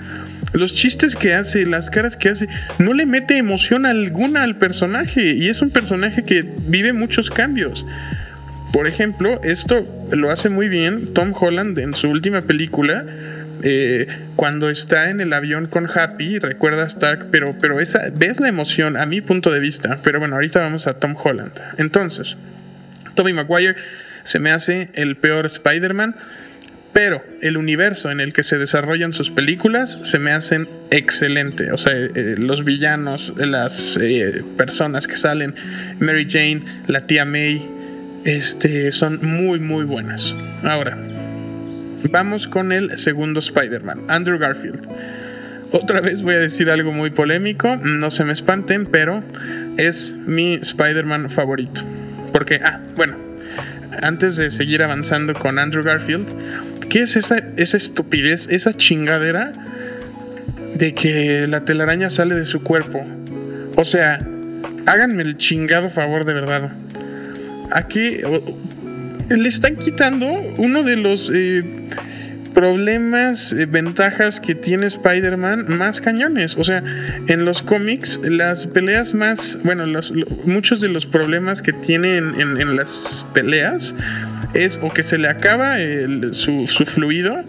Los 0.53 0.75
chistes 0.75 1.15
que 1.15 1.33
hace, 1.33 1.65
las 1.65 1.89
caras 1.89 2.15
que 2.15 2.29
hace, 2.29 2.47
no 2.79 2.93
le 2.93 3.05
mete 3.05 3.37
emoción 3.37 3.85
alguna 3.85 4.43
al 4.43 4.57
personaje 4.57 5.33
y 5.33 5.49
es 5.49 5.61
un 5.61 5.71
personaje 5.71 6.23
que 6.23 6.45
vive 6.67 6.93
muchos 6.93 7.29
cambios. 7.29 7.85
Por 8.71 8.87
ejemplo, 8.87 9.41
esto 9.43 9.87
lo 10.11 10.29
hace 10.29 10.49
muy 10.49 10.69
bien 10.69 11.13
Tom 11.13 11.33
Holland 11.33 11.79
en 11.79 11.93
su 11.93 12.09
última 12.09 12.41
película, 12.41 13.05
eh, 13.63 14.07
cuando 14.35 14.69
está 14.69 15.09
en 15.09 15.21
el 15.21 15.33
avión 15.33 15.67
con 15.67 15.89
Happy, 15.89 16.39
recuerda 16.39 16.85
Stark, 16.85 17.27
pero, 17.31 17.55
pero 17.59 17.79
esa, 17.79 18.09
ves 18.13 18.39
la 18.39 18.49
emoción 18.49 18.97
a 18.97 19.05
mi 19.05 19.21
punto 19.21 19.51
de 19.51 19.59
vista. 19.59 19.99
Pero 20.03 20.19
bueno, 20.19 20.35
ahorita 20.35 20.59
vamos 20.59 20.87
a 20.87 20.95
Tom 20.95 21.15
Holland. 21.21 21.53
Entonces, 21.77 22.37
Tobey 23.15 23.33
Maguire 23.33 23.75
se 24.23 24.39
me 24.39 24.51
hace 24.51 24.89
el 24.93 25.17
peor 25.17 25.45
Spider-Man, 25.45 26.15
pero 26.93 27.23
el 27.41 27.57
universo 27.57 28.09
en 28.11 28.19
el 28.19 28.33
que 28.33 28.43
se 28.43 28.57
desarrollan 28.57 29.13
sus 29.13 29.31
películas 29.31 29.99
se 30.03 30.19
me 30.19 30.31
hacen 30.31 30.67
excelente. 30.89 31.71
O 31.71 31.77
sea, 31.77 31.93
eh, 31.93 32.35
los 32.37 32.63
villanos, 32.63 33.33
las 33.37 33.97
eh, 34.01 34.43
personas 34.57 35.07
que 35.07 35.15
salen, 35.15 35.55
Mary 35.99 36.27
Jane, 36.29 36.63
la 36.87 37.05
tía 37.05 37.23
May, 37.23 37.69
este, 38.25 38.91
son 38.91 39.19
muy, 39.21 39.59
muy 39.59 39.85
buenas. 39.85 40.35
Ahora, 40.63 40.97
Vamos 42.09 42.47
con 42.47 42.71
el 42.71 42.97
segundo 42.97 43.39
Spider-Man, 43.39 44.05
Andrew 44.07 44.37
Garfield. 44.37 44.87
Otra 45.71 45.99
vez 45.99 46.21
voy 46.21 46.35
a 46.35 46.39
decir 46.39 46.69
algo 46.69 46.93
muy 46.93 47.09
polémico, 47.09 47.75
no 47.77 48.09
se 48.11 48.23
me 48.23 48.31
espanten, 48.31 48.85
pero 48.85 49.21
es 49.77 50.13
mi 50.25 50.55
Spider-Man 50.55 51.29
favorito. 51.29 51.81
Porque, 52.31 52.61
ah, 52.63 52.79
bueno, 52.95 53.15
antes 54.01 54.37
de 54.37 54.49
seguir 54.51 54.81
avanzando 54.81 55.33
con 55.33 55.59
Andrew 55.59 55.83
Garfield, 55.83 56.27
¿qué 56.87 57.01
es 57.01 57.17
esa, 57.17 57.39
esa 57.57 57.75
estupidez, 57.75 58.47
esa 58.49 58.73
chingadera 58.73 59.51
de 60.75 60.93
que 60.93 61.45
la 61.47 61.65
telaraña 61.65 62.09
sale 62.09 62.35
de 62.35 62.45
su 62.45 62.63
cuerpo? 62.63 63.05
O 63.75 63.83
sea, 63.83 64.19
háganme 64.85 65.23
el 65.23 65.37
chingado 65.37 65.89
favor 65.89 66.23
de 66.23 66.33
verdad. 66.33 66.71
Aquí 67.71 68.21
le 69.29 69.49
están 69.49 69.75
quitando 69.75 70.27
uno 70.57 70.83
de 70.83 70.95
los 70.95 71.29
eh, 71.33 71.63
problemas, 72.53 73.51
eh, 73.51 73.65
ventajas 73.65 74.39
que 74.39 74.55
tiene 74.55 74.87
Spider-Man 74.87 75.65
más 75.77 76.01
cañones. 76.01 76.57
O 76.57 76.63
sea, 76.63 76.83
en 77.27 77.45
los 77.45 77.61
cómics, 77.61 78.19
las 78.23 78.65
peleas 78.67 79.13
más, 79.13 79.57
bueno, 79.63 79.83
muchos 80.45 80.81
de 80.81 80.87
los 80.87 81.05
problemas 81.05 81.61
que 81.61 81.73
tiene 81.73 82.17
en, 82.17 82.75
las 82.75 83.25
peleas 83.33 83.93
es 84.53 84.79
o 84.81 84.89
que 84.89 85.03
se 85.03 85.17
le 85.17 85.27
acaba 85.27 85.77
su, 86.31 86.67
su 86.67 86.85
fluido, 86.85 87.43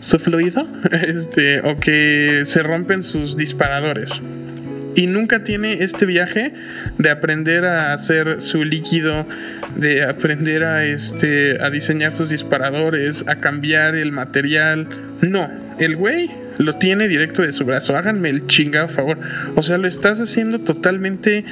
su 0.00 0.18
fluido, 0.18 0.68
este, 0.92 1.60
o 1.60 1.78
que 1.78 2.42
se 2.44 2.62
rompen 2.62 3.02
sus 3.02 3.36
disparadores 3.36 4.20
y 4.98 5.06
nunca 5.06 5.44
tiene 5.44 5.84
este 5.84 6.06
viaje 6.06 6.52
de 6.98 7.10
aprender 7.10 7.64
a 7.64 7.92
hacer 7.92 8.42
su 8.42 8.64
líquido, 8.64 9.28
de 9.76 10.02
aprender 10.02 10.64
a, 10.64 10.84
este, 10.86 11.62
a 11.62 11.70
diseñar 11.70 12.16
sus 12.16 12.30
disparadores, 12.30 13.24
a 13.28 13.36
cambiar 13.36 13.94
el 13.94 14.10
material. 14.10 14.88
No, 15.20 15.48
el 15.78 15.94
güey 15.94 16.28
lo 16.58 16.78
tiene 16.78 17.06
directo 17.06 17.42
de 17.42 17.52
su 17.52 17.64
brazo. 17.64 17.96
Háganme 17.96 18.28
el 18.28 18.48
chingado 18.48 18.88
favor. 18.88 19.20
O 19.54 19.62
sea, 19.62 19.78
lo 19.78 19.86
estás 19.86 20.18
haciendo 20.18 20.58
totalmente... 20.62 21.44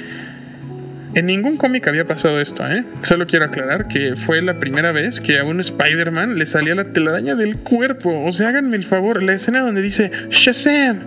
En 1.16 1.24
ningún 1.24 1.56
cómic 1.56 1.88
había 1.88 2.04
pasado 2.04 2.38
esto, 2.42 2.68
¿eh? 2.68 2.84
Solo 3.00 3.26
quiero 3.26 3.46
aclarar 3.46 3.88
que 3.88 4.14
fue 4.16 4.42
la 4.42 4.60
primera 4.60 4.92
vez 4.92 5.18
que 5.18 5.38
a 5.38 5.44
un 5.44 5.60
Spider-Man 5.60 6.38
le 6.38 6.44
salía 6.44 6.74
la 6.74 6.84
telaraña 6.84 7.34
del 7.34 7.56
cuerpo. 7.56 8.22
O 8.26 8.34
sea, 8.34 8.50
háganme 8.50 8.76
el 8.76 8.84
favor, 8.84 9.22
la 9.22 9.32
escena 9.32 9.60
donde 9.60 9.80
dice 9.80 10.10
Shazam, 10.28 10.98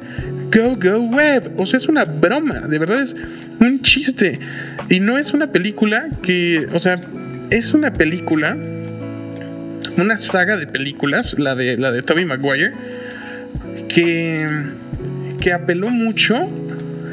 Go 0.52 0.76
Go 0.78 0.98
Web. 1.16 1.54
O 1.58 1.66
sea, 1.68 1.78
es 1.78 1.88
una 1.88 2.06
broma, 2.06 2.62
de 2.62 2.80
verdad 2.80 3.04
es 3.04 3.16
un 3.60 3.84
chiste. 3.84 4.40
Y 4.90 5.00
no 5.00 5.20
es 5.20 5.32
una 5.32 5.52
película 5.52 6.08
que, 6.24 6.68
o 6.74 6.80
sea, 6.80 7.00
es 7.52 7.76
una 7.76 7.94
película, 7.94 8.58
una 9.96 10.18
saga 10.18 10.58
de 10.58 10.66
películas, 10.66 11.38
la 11.38 11.54
de, 11.54 11.78
la 11.78 11.92
de 11.92 12.02
Tobey 12.02 12.26
Maguire, 12.26 12.74
que, 13.90 14.48
que 15.40 15.54
apeló 15.54 15.92
mucho 15.92 16.50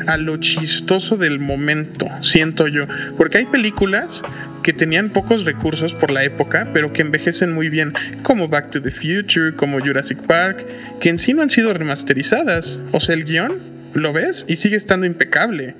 a 0.06 0.16
lo 0.16 0.36
chistoso 0.38 1.16
del 1.16 1.38
momento, 1.38 2.08
siento 2.22 2.68
yo. 2.68 2.84
Porque 3.16 3.38
hay 3.38 3.46
películas 3.46 4.22
que 4.62 4.72
tenían 4.72 5.10
pocos 5.10 5.44
recursos 5.44 5.94
por 5.94 6.10
la 6.10 6.24
época, 6.24 6.68
pero 6.72 6.92
que 6.92 7.02
envejecen 7.02 7.52
muy 7.52 7.68
bien, 7.68 7.92
como 8.22 8.48
Back 8.48 8.70
to 8.70 8.82
the 8.82 8.90
Future, 8.90 9.54
como 9.54 9.78
Jurassic 9.80 10.18
Park, 10.22 10.66
que 11.00 11.08
en 11.08 11.18
sí 11.18 11.34
no 11.34 11.42
han 11.42 11.50
sido 11.50 11.72
remasterizadas. 11.72 12.80
O 12.92 13.00
sea, 13.00 13.14
el 13.14 13.24
guion, 13.24 13.58
lo 13.94 14.12
ves 14.12 14.44
y 14.48 14.56
sigue 14.56 14.76
estando 14.76 15.06
impecable. 15.06 15.74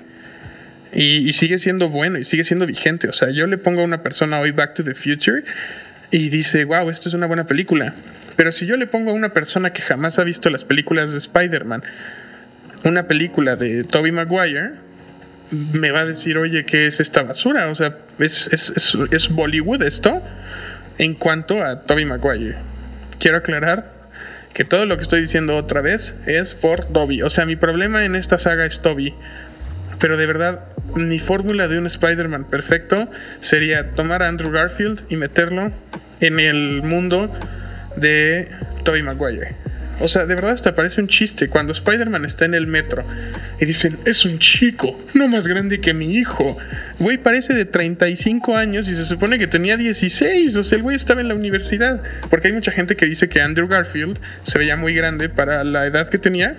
Y, 0.93 1.33
sigue 1.33 1.59
siendo 1.59 1.89
bueno 1.89 2.17
y 2.17 2.23
sigue 2.23 2.43
siendo 2.43 2.65
vigente. 2.65 3.07
O 3.09 3.13
sea, 3.13 3.29
yo 3.29 3.45
le 3.45 3.57
pongo 3.57 3.81
a 3.81 3.83
una 3.83 4.01
persona 4.01 4.39
hoy 4.39 4.51
Back 4.51 4.75
to 4.75 4.83
the 4.83 4.95
Future 4.95 5.43
y 6.11 6.29
dice, 6.29 6.63
wow, 6.63 6.89
esto 6.89 7.09
es 7.09 7.13
una 7.13 7.27
buena 7.27 7.45
película. 7.45 7.93
Pero 8.35 8.51
si 8.51 8.65
yo 8.65 8.77
le 8.77 8.87
pongo 8.87 9.11
a 9.11 9.13
una 9.13 9.33
persona 9.33 9.73
que 9.73 9.81
jamás 9.81 10.17
ha 10.17 10.23
visto 10.23 10.49
las 10.49 10.63
películas 10.63 11.11
de 11.11 11.17
Spider-Man, 11.17 11.83
una 12.83 13.07
película 13.07 13.55
de 13.55 13.83
Tobey 13.83 14.11
Maguire, 14.11 14.71
me 15.51 15.91
va 15.91 16.01
a 16.01 16.05
decir, 16.05 16.37
oye, 16.37 16.65
¿qué 16.65 16.87
es 16.87 16.99
esta 16.99 17.23
basura? 17.23 17.69
O 17.69 17.75
sea, 17.75 17.97
es, 18.19 18.49
es, 18.51 19.29
Bollywood 19.29 19.81
esto 19.83 20.21
en 20.97 21.13
cuanto 21.13 21.63
a 21.63 21.83
Tobey 21.83 22.05
Maguire. 22.05 22.55
Quiero 23.19 23.37
aclarar 23.37 23.93
que 24.53 24.65
todo 24.65 24.85
lo 24.85 24.97
que 24.97 25.03
estoy 25.03 25.21
diciendo 25.21 25.55
otra 25.55 25.81
vez 25.81 26.15
es 26.25 26.53
por 26.53 26.85
Toby. 26.85 27.21
O 27.21 27.29
sea, 27.29 27.45
mi 27.45 27.55
problema 27.55 28.05
en 28.05 28.15
esta 28.15 28.39
saga 28.39 28.65
es 28.65 28.81
Toby. 28.81 29.13
Pero 29.99 30.17
de 30.17 30.25
verdad, 30.25 30.65
mi 30.95 31.19
fórmula 31.19 31.67
de 31.67 31.77
un 31.77 31.85
Spider-Man 31.85 32.45
perfecto 32.45 33.09
sería 33.39 33.91
tomar 33.91 34.23
a 34.23 34.27
Andrew 34.27 34.51
Garfield 34.51 35.01
y 35.09 35.15
meterlo 35.15 35.71
en 36.19 36.39
el 36.39 36.81
mundo 36.83 37.33
de 37.95 38.49
Tobey 38.83 39.03
Maguire. 39.03 39.66
O 39.99 40.07
sea, 40.07 40.25
de 40.25 40.35
verdad 40.35 40.51
hasta 40.51 40.75
parece 40.75 41.01
un 41.01 41.07
chiste 41.07 41.47
cuando 41.47 41.73
Spider-Man 41.73 42.23
está 42.23 42.45
en 42.45 42.53
el 42.53 42.67
metro 42.67 43.03
y 43.59 43.65
dicen, 43.65 43.97
es 44.05 44.25
un 44.25 44.37
chico, 44.37 44.99
no 45.15 45.27
más 45.27 45.47
grande 45.47 45.81
que 45.81 45.93
mi 45.93 46.15
hijo. 46.15 46.57
Güey 46.99 47.17
parece 47.17 47.53
de 47.53 47.65
35 47.65 48.55
años 48.55 48.87
y 48.87 48.95
se 48.95 49.05
supone 49.05 49.39
que 49.39 49.47
tenía 49.47 49.75
16. 49.75 50.55
O 50.55 50.63
sea, 50.63 50.77
el 50.77 50.83
güey 50.83 50.95
estaba 50.95 51.21
en 51.21 51.29
la 51.29 51.35
universidad. 51.35 52.01
Porque 52.29 52.49
hay 52.49 52.53
mucha 52.53 52.71
gente 52.71 52.95
que 52.95 53.07
dice 53.07 53.27
que 53.27 53.41
Andrew 53.41 53.67
Garfield 53.67 54.19
se 54.43 54.59
veía 54.59 54.77
muy 54.77 54.93
grande 54.93 55.29
para 55.29 55.63
la 55.63 55.87
edad 55.87 56.09
que 56.09 56.19
tenía. 56.19 56.57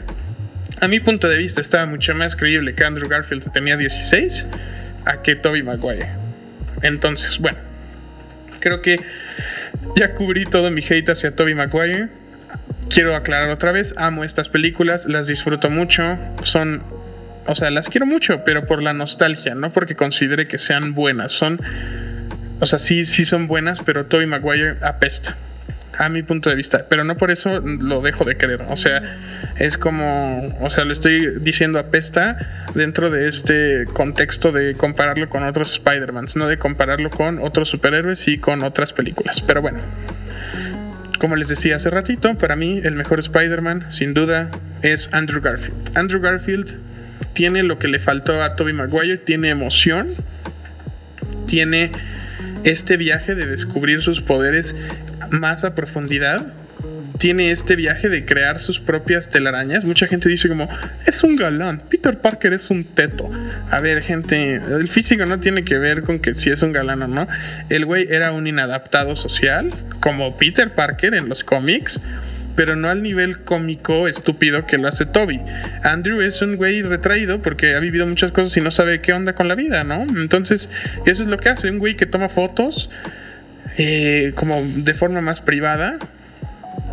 A 0.80 0.88
mi 0.88 0.99
punto 0.99 1.28
de 1.28 1.38
vista 1.38 1.61
estaba 1.61 1.87
mucho 1.87 2.14
más 2.14 2.35
creíble 2.35 2.75
que 2.75 2.85
Andrew 2.85 3.09
Garfield 3.09 3.52
tenía 3.52 3.76
16 3.76 4.47
a 5.04 5.23
que 5.23 5.37
Toby 5.37 5.62
Maguire. 5.62 6.09
Entonces, 6.83 7.38
bueno, 7.38 7.59
creo 8.59 8.83
que 8.83 9.00
ya 9.97 10.14
cubrí 10.14 10.45
todo 10.45 10.71
mi 10.71 10.83
hate 10.83 11.11
hacia 11.11 11.35
Toby 11.35 11.54
Maguire 11.54 12.09
quiero 12.88 13.14
aclarar 13.14 13.50
otra 13.50 13.73
vez, 13.73 13.95
amo 13.97 14.25
estas 14.25 14.49
películas, 14.49 15.07
las 15.07 15.26
disfruto 15.26 15.71
mucho, 15.71 16.18
son, 16.42 16.83
o 17.47 17.54
sea, 17.54 17.71
las 17.71 17.88
quiero 17.88 18.07
mucho, 18.07 18.45
pero 18.45 18.66
por 18.66 18.83
la 18.83 18.92
nostalgia, 18.92 19.54
no 19.54 19.71
porque 19.71 19.95
considere 19.95 20.49
que 20.49 20.59
sean 20.59 20.95
buenas, 20.95 21.33
son, 21.33 21.61
o 22.61 22.66
sea, 22.66 22.78
sí, 22.78 23.04
sí 23.04 23.25
son 23.25 23.47
buenas, 23.47 23.83
pero 23.85 24.07
Tobey 24.07 24.26
Maguire 24.26 24.76
apesta, 24.83 25.37
a 25.97 26.09
mi 26.09 26.23
punto 26.23 26.49
de 26.49 26.57
vista, 26.57 26.87
pero 26.88 27.04
no 27.04 27.16
por 27.16 27.30
eso 27.30 27.61
lo 27.61 28.00
dejo 28.00 28.25
de 28.25 28.37
querer, 28.37 28.62
o 28.68 28.76
sea, 28.76 29.02
es 29.57 29.76
como, 29.76 30.57
o 30.61 30.71
sea, 30.71 30.85
lo 30.85 30.92
estoy 30.92 31.38
diciendo 31.40 31.78
apesta 31.78 32.68
dentro 32.75 33.11
de 33.11 33.28
este 33.28 33.85
contexto 33.92 34.52
de 34.52 34.75
compararlo 34.75 35.28
con 35.28 35.42
otros 35.42 35.73
Spider-Mans, 35.73 36.37
no 36.37 36.47
de 36.47 36.59
compararlo 36.59 37.11
con 37.11 37.38
otros 37.40 37.68
superhéroes 37.68 38.28
y 38.28 38.38
con 38.38 38.62
otras 38.62 38.92
películas, 38.92 39.42
pero 39.42 39.61
bueno. 39.61 39.80
Como 41.18 41.34
les 41.34 41.48
decía 41.48 41.76
hace 41.76 41.90
ratito, 41.90 42.37
para 42.37 42.54
mí 42.54 42.80
el 42.84 42.94
mejor 42.94 43.18
Spider-Man, 43.18 43.87
sin 43.90 44.14
duda, 44.14 44.50
es 44.82 45.08
Andrew 45.12 45.40
Garfield. 45.40 45.96
Andrew 45.96 46.20
Garfield 46.20 46.76
tiene 47.32 47.62
lo 47.64 47.78
que 47.78 47.88
le 47.88 47.98
faltó 47.98 48.42
a 48.42 48.54
Tobey 48.54 48.72
Maguire, 48.72 49.18
tiene 49.18 49.50
emoción, 49.50 50.14
tiene 51.46 51.90
este 52.64 52.96
viaje 52.96 53.34
de 53.34 53.46
descubrir 53.46 54.02
sus 54.02 54.20
poderes 54.20 54.75
más 55.30 55.64
a 55.64 55.75
profundidad 55.75 56.52
tiene 57.18 57.50
este 57.50 57.76
viaje 57.76 58.08
de 58.08 58.25
crear 58.25 58.60
sus 58.60 58.80
propias 58.80 59.28
telarañas. 59.28 59.84
Mucha 59.84 60.06
gente 60.06 60.28
dice 60.28 60.48
como, 60.48 60.68
es 61.06 61.22
un 61.22 61.37
galán, 61.37 61.82
Peter 61.88 62.18
Parker 62.18 62.52
es 62.52 62.70
un 62.70 62.84
teto. 62.84 63.30
A 63.70 63.80
ver, 63.80 64.02
gente, 64.02 64.54
el 64.54 64.88
físico 64.88 65.26
no 65.26 65.40
tiene 65.40 65.64
que 65.64 65.78
ver 65.78 66.02
con 66.02 66.20
que 66.20 66.34
si 66.34 66.50
es 66.50 66.62
un 66.62 66.72
galán 66.72 67.02
o 67.02 67.08
no. 67.08 67.28
El 67.68 67.84
güey 67.84 68.06
era 68.08 68.32
un 68.32 68.46
inadaptado 68.46 69.16
social, 69.16 69.70
como 70.00 70.37
Peter 70.37 70.70
Parker 70.70 71.14
en 71.14 71.28
los 71.28 71.44
cómics 71.44 72.00
pero 72.54 72.75
no 72.75 72.88
al 72.88 73.04
nivel 73.04 73.44
cómico 73.44 74.08
estúpido 74.08 74.66
que 74.66 74.78
lo 74.78 74.88
hace 74.88 75.06
Toby. 75.06 75.40
Andrew 75.84 76.21
es 76.23 76.43
un 76.43 76.56
güey 76.56 76.82
retraído 76.82 77.40
porque 77.40 77.76
ha 77.76 77.78
vivido 77.78 78.04
muchas 78.04 78.32
cosas 78.32 78.56
y 78.56 78.60
no 78.60 78.73
sabe 78.73 79.00
qué 79.00 79.12
onda 79.12 79.34
con 79.34 79.47
la 79.47 79.54
vida, 79.54 79.84
¿no? 79.84 80.02
Entonces, 80.02 80.69
eso 81.06 81.23
es 81.23 81.28
lo 81.28 81.38
que 81.38 81.50
hace, 81.50 81.71
un 81.71 81.78
güey 81.78 81.95
que 81.95 82.04
toma 82.04 82.28
fotos 82.28 82.90
eh, 83.76 84.32
como 84.34 84.60
de 84.60 84.93
forma 84.95 85.21
más 85.21 85.40
privada 85.40 86.00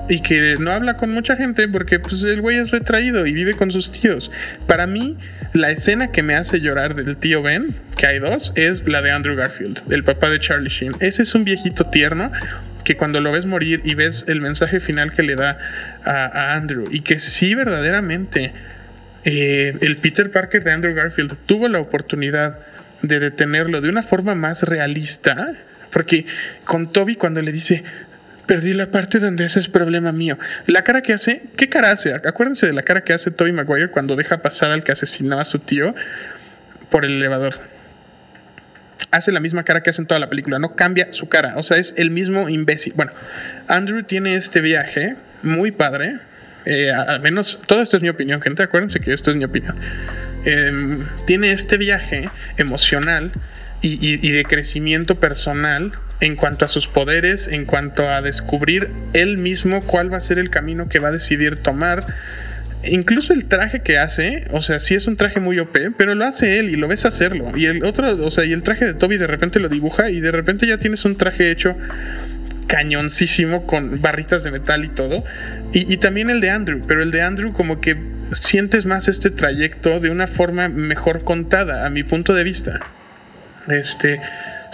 y 0.08 0.22
que 0.22 0.56
no 0.60 0.72
habla 0.72 0.98
con 0.98 1.12
mucha 1.12 1.36
gente 1.36 1.68
porque 1.68 2.00
pues 2.00 2.22
el 2.24 2.42
güey 2.42 2.58
es 2.58 2.72
retraído 2.72 3.26
y 3.26 3.34
vive 3.34 3.56
con 3.56 3.72
sus 3.72 3.92
tíos. 3.92 4.32
Para 4.68 4.88
mí, 4.88 5.18
la 5.54 5.72
escena 5.72 6.12
que 6.12 6.24
me 6.24 6.36
hace 6.36 6.60
llorar 6.60 6.96
del 6.96 7.18
tío 7.18 7.42
Ben, 7.42 7.76
que 7.98 8.08
hay 8.08 8.20
dos, 8.20 8.52
es 8.56 8.88
la 8.88 9.02
de 9.02 9.12
Andrew 9.12 9.36
Garfield, 9.36 9.82
el 9.92 10.04
papá 10.04 10.30
de 10.30 10.40
Charlie 10.40 10.70
Sheen. 10.70 10.94
Ese 11.00 11.24
es 11.24 11.34
un 11.36 11.44
viejito 11.44 11.86
tierno 11.88 12.32
que 12.84 12.96
cuando 12.96 13.20
lo 13.20 13.32
ves 13.32 13.46
morir 13.46 13.82
y 13.84 13.96
ves 13.96 14.26
el 14.28 14.42
mensaje 14.42 14.80
final 14.80 15.12
que 15.14 15.24
le 15.24 15.36
da 15.36 15.58
a, 16.06 16.56
Andrew 16.56 16.86
y 16.92 17.02
que 17.02 17.20
sí 17.20 17.56
verdaderamente 17.56 18.54
eh, 19.24 19.76
el 19.82 19.98
Peter 19.98 20.32
Parker 20.32 20.64
de 20.64 20.72
Andrew 20.72 20.94
Garfield 20.94 21.36
tuvo 21.48 21.68
la 21.68 21.80
oportunidad 21.80 22.60
de 23.02 23.20
detenerlo 23.20 23.82
de 23.82 23.90
una 23.90 24.04
forma 24.04 24.36
más 24.36 24.64
realista, 24.64 25.54
porque 25.92 26.26
con 26.64 26.92
Toby 26.92 27.16
cuando 27.16 27.42
le 27.42 27.52
dice, 27.52 27.84
Perdí 28.46 28.74
la 28.74 28.88
parte 28.88 29.20
donde 29.20 29.46
ese 29.46 29.60
es 29.60 29.68
problema 29.68 30.12
mío. 30.12 30.38
La 30.68 30.84
cara 30.84 31.02
que 31.02 31.14
hace, 31.14 31.44
¿qué 31.58 31.68
cara 31.68 31.92
hace? 31.92 32.14
Acuérdense 32.14 32.68
de 32.68 32.74
la 32.74 32.84
cara 32.84 33.02
que 33.02 33.14
hace 33.14 33.32
Toby 33.32 33.52
Maguire 33.52 33.90
cuando 33.90 34.16
deja 34.16 34.38
pasar 34.38 34.72
al 34.72 34.84
que 34.84 34.92
asesinó 34.92 35.40
a 35.40 35.46
su 35.46 35.60
tío 35.60 35.96
por 36.90 37.06
el 37.06 37.14
elevador. 37.14 37.56
Hace 39.12 39.32
la 39.32 39.40
misma 39.40 39.64
cara 39.64 39.82
que 39.82 39.90
hace 39.90 40.02
en 40.02 40.08
toda 40.08 40.20
la 40.20 40.30
película, 40.30 40.60
no 40.60 40.76
cambia 40.76 41.12
su 41.12 41.28
cara, 41.28 41.54
o 41.58 41.64
sea, 41.64 41.78
es 41.78 41.94
el 41.98 42.12
mismo 42.12 42.50
imbécil. 42.50 42.94
Bueno, 42.96 43.14
Andrew 43.68 44.04
tiene 44.04 44.36
este 44.36 44.62
viaje 44.62 45.16
muy 45.42 45.72
padre, 45.72 46.18
eh, 46.66 46.92
al 46.92 47.22
menos, 47.22 47.60
todo 47.66 47.82
esto 47.82 47.98
es 47.98 48.04
mi 48.04 48.10
opinión, 48.10 48.42
gente, 48.42 48.64
acuérdense 48.64 49.00
que 49.00 49.14
esto 49.14 49.32
es 49.32 49.38
mi 49.38 49.44
opinión. 49.44 49.76
Em, 50.46 51.06
tiene 51.26 51.52
este 51.52 51.78
viaje 51.78 52.30
emocional 52.58 53.32
y 53.82 54.32
de 54.32 54.44
crecimiento 54.46 55.20
personal 55.20 55.92
en 56.20 56.36
cuanto 56.36 56.66
a 56.66 56.68
sus 56.68 56.88
poderes, 56.88 57.48
en 57.48 57.66
cuanto 57.66 58.10
a 58.10 58.22
descubrir 58.22 58.90
él 59.14 59.38
mismo 59.38 59.82
cuál 59.82 60.12
va 60.12 60.18
a 60.18 60.22
ser 60.22 60.40
el 60.40 60.50
camino 60.50 60.88
que 60.88 61.00
va 61.00 61.10
a 61.10 61.12
decidir 61.12 61.58
tomar. 61.58 62.06
Incluso 62.84 63.34
el 63.34 63.46
traje 63.46 63.82
que 63.82 63.98
hace, 63.98 64.46
o 64.52 64.62
sea, 64.62 64.80
sí 64.80 64.94
es 64.94 65.08
un 65.08 65.18
traje 65.18 65.40
muy 65.40 65.58
OP, 65.60 65.76
pero 65.98 66.14
lo 66.14 66.26
hace 66.26 66.60
él 66.60 66.70
y 66.70 66.76
lo 66.76 66.88
ves 66.88 67.06
hacerlo. 67.06 67.52
Y 67.56 67.66
el 67.66 67.84
otro, 67.84 68.16
o 68.24 68.32
sea, 68.32 68.46
y 68.46 68.54
el 68.54 68.64
traje 68.64 68.86
de 68.86 68.94
Toby 68.94 69.18
de 69.18 69.28
repente 69.28 69.60
lo 69.60 69.70
dibuja 69.70 70.10
y 70.12 70.20
de 70.20 70.32
repente 70.32 70.68
ya 70.68 70.78
tienes 70.78 71.04
un 71.04 71.18
traje 71.18 71.52
hecho 71.52 71.76
cañoncísimo 72.68 73.66
con 73.66 74.02
barritas 74.02 74.44
de 74.44 74.52
metal 74.52 74.86
y 74.86 74.90
todo. 74.90 75.24
Y, 75.74 75.98
también 75.98 76.30
el 76.30 76.42
de 76.42 76.52
Andrew, 76.52 76.82
pero 76.88 77.02
el 77.04 77.12
de 77.12 77.22
Andrew 77.22 77.54
como 77.54 77.82
que 77.82 77.98
sientes 78.32 78.86
más 78.86 79.08
este 79.08 79.30
trayecto 79.30 80.00
de 80.00 80.10
una 80.10 80.28
forma 80.28 80.70
mejor 80.70 81.24
contada, 81.24 81.86
a 81.86 81.90
mi 81.90 82.04
punto 82.04 82.34
de 82.34 82.44
vista. 82.44 82.80
Este, 83.68 84.22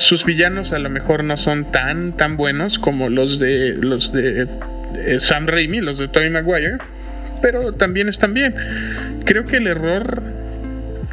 sus 0.02 0.26
villanos 0.26 0.74
a 0.74 0.80
lo 0.80 0.90
mejor 0.90 1.24
no 1.24 1.38
son 1.38 1.72
tan 1.72 2.18
tan 2.18 2.36
buenos 2.36 2.80
como 2.80 3.10
los 3.10 3.40
de 3.40 3.78
los 3.80 4.12
de 4.12 4.48
Sam 5.20 5.48
Raimi, 5.48 5.80
los 5.80 5.98
de 5.98 6.08
Tobey 6.08 6.30
Maguire, 6.30 6.78
pero 7.42 7.74
también 7.74 8.10
están 8.10 8.34
bien. 8.34 8.54
Creo 9.26 9.46
que 9.46 9.58
el 9.58 9.68
error 9.68 10.22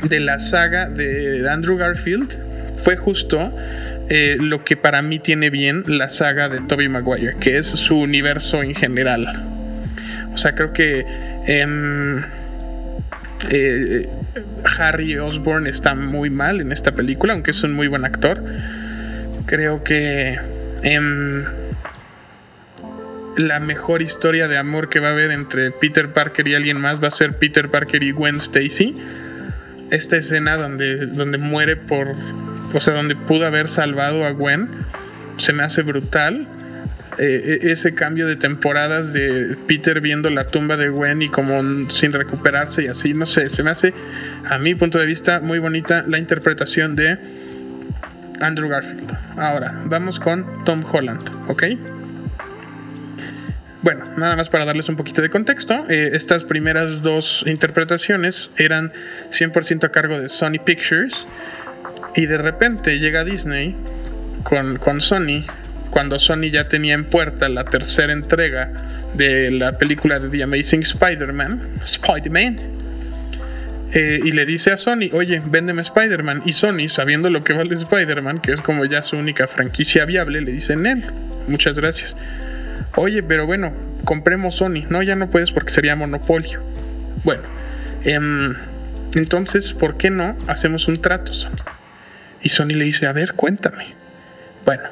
de 0.02 0.20
la 0.20 0.38
saga 0.38 0.88
de 0.88 1.48
Andrew 1.48 1.76
Garfield 1.76 2.30
fue 2.84 2.96
justo 2.96 3.52
eh, 4.08 4.36
lo 4.40 4.64
que 4.64 4.76
para 4.76 5.02
mí 5.02 5.18
tiene 5.18 5.50
bien 5.50 5.82
la 5.86 6.08
saga 6.08 6.48
de 6.48 6.60
Tobey 6.60 6.88
Maguire, 6.88 7.36
que 7.40 7.58
es 7.58 7.66
su 7.66 7.98
universo 7.98 8.62
en 8.62 8.74
general. 8.74 9.44
O 10.32 10.38
sea, 10.38 10.54
creo 10.54 10.72
que 10.72 11.04
em, 11.46 12.22
eh, 13.50 14.08
Harry 14.78 15.18
Osborn 15.18 15.66
está 15.66 15.94
muy 15.94 16.30
mal 16.30 16.60
en 16.60 16.72
esta 16.72 16.92
película, 16.92 17.32
aunque 17.32 17.50
es 17.50 17.62
un 17.62 17.72
muy 17.72 17.88
buen 17.88 18.04
actor. 18.04 18.42
Creo 19.48 19.82
que 19.82 20.38
em, 20.82 21.42
la 23.38 23.60
mejor 23.60 24.02
historia 24.02 24.46
de 24.46 24.58
amor 24.58 24.90
que 24.90 25.00
va 25.00 25.08
a 25.08 25.12
haber 25.12 25.30
entre 25.30 25.70
Peter 25.70 26.12
Parker 26.12 26.46
y 26.46 26.54
alguien 26.54 26.78
más 26.78 27.02
va 27.02 27.08
a 27.08 27.10
ser 27.10 27.38
Peter 27.38 27.70
Parker 27.70 28.02
y 28.02 28.10
Gwen 28.10 28.36
Stacy. 28.36 28.94
Esta 29.90 30.18
escena 30.18 30.58
donde, 30.58 31.06
donde 31.06 31.38
muere 31.38 31.76
por. 31.76 32.14
O 32.74 32.80
sea, 32.80 32.92
donde 32.92 33.16
pudo 33.16 33.46
haber 33.46 33.70
salvado 33.70 34.26
a 34.26 34.32
Gwen. 34.32 34.68
Se 35.38 35.54
me 35.54 35.62
hace 35.62 35.80
brutal. 35.80 36.46
Eh, 37.16 37.60
e, 37.62 37.72
ese 37.72 37.94
cambio 37.94 38.26
de 38.26 38.36
temporadas 38.36 39.14
de 39.14 39.56
Peter 39.66 40.02
viendo 40.02 40.28
la 40.28 40.46
tumba 40.46 40.76
de 40.76 40.90
Gwen 40.90 41.22
y 41.22 41.30
como 41.30 41.90
sin 41.90 42.12
recuperarse 42.12 42.84
y 42.84 42.86
así, 42.86 43.12
no 43.12 43.26
sé, 43.26 43.48
se 43.48 43.64
me 43.64 43.70
hace 43.70 43.92
a 44.48 44.56
mi 44.58 44.76
punto 44.76 45.00
de 45.00 45.06
vista 45.06 45.40
muy 45.40 45.58
bonita 45.58 46.04
la 46.06 46.18
interpretación 46.18 46.94
de 46.94 47.18
Andrew 48.40 48.68
Garfield. 48.68 49.16
Ahora, 49.36 49.74
vamos 49.84 50.18
con 50.18 50.64
Tom 50.64 50.84
Holland, 50.90 51.28
¿ok? 51.48 51.64
Bueno, 53.82 54.04
nada 54.16 54.34
más 54.34 54.48
para 54.48 54.64
darles 54.64 54.88
un 54.88 54.96
poquito 54.96 55.22
de 55.22 55.30
contexto, 55.30 55.86
eh, 55.88 56.10
estas 56.12 56.44
primeras 56.44 57.00
dos 57.02 57.44
interpretaciones 57.46 58.50
eran 58.56 58.92
100% 59.30 59.84
a 59.84 59.90
cargo 59.90 60.18
de 60.18 60.28
Sony 60.28 60.58
Pictures 60.64 61.26
y 62.16 62.26
de 62.26 62.38
repente 62.38 62.98
llega 62.98 63.24
Disney 63.24 63.76
con, 64.42 64.78
con 64.78 65.00
Sony 65.00 65.44
cuando 65.90 66.18
Sony 66.18 66.50
ya 66.50 66.68
tenía 66.68 66.94
en 66.94 67.04
puerta 67.04 67.48
la 67.48 67.64
tercera 67.64 68.12
entrega 68.12 68.70
de 69.14 69.50
la 69.50 69.78
película 69.78 70.18
de 70.18 70.28
The 70.28 70.42
Amazing 70.42 70.82
Spider-Man, 70.82 71.60
Spider-Man, 71.84 72.58
eh, 73.92 74.20
y 74.22 74.32
le 74.32 74.44
dice 74.44 74.70
a 74.70 74.76
Sony, 74.76 75.10
oye, 75.12 75.40
véndeme 75.46 75.82
Spider-Man. 75.82 76.42
Y 76.44 76.52
Sony, 76.52 76.88
sabiendo 76.88 77.30
lo 77.30 77.42
que 77.42 77.54
vale 77.54 77.74
Spider-Man, 77.74 78.40
que 78.40 78.52
es 78.52 78.60
como 78.60 78.84
ya 78.84 79.02
su 79.02 79.16
única 79.16 79.46
franquicia 79.46 80.04
viable, 80.04 80.40
le 80.40 80.52
dice, 80.52 80.74
él, 80.74 81.04
muchas 81.46 81.76
gracias. 81.76 82.16
Oye, 82.96 83.22
pero 83.22 83.46
bueno, 83.46 83.72
compremos 84.04 84.56
Sony. 84.56 84.84
No, 84.88 85.02
ya 85.02 85.16
no 85.16 85.30
puedes 85.30 85.52
porque 85.52 85.70
sería 85.70 85.96
monopolio. 85.96 86.60
Bueno, 87.24 87.42
em, 88.04 88.54
entonces, 89.14 89.72
¿por 89.72 89.96
qué 89.96 90.10
no 90.10 90.36
hacemos 90.46 90.86
un 90.88 91.00
trato, 91.00 91.32
Sony? 91.32 91.56
Y 92.42 92.50
Sony 92.50 92.68
le 92.68 92.84
dice, 92.84 93.06
a 93.06 93.12
ver, 93.12 93.32
cuéntame. 93.34 93.94
Bueno, 94.64 94.84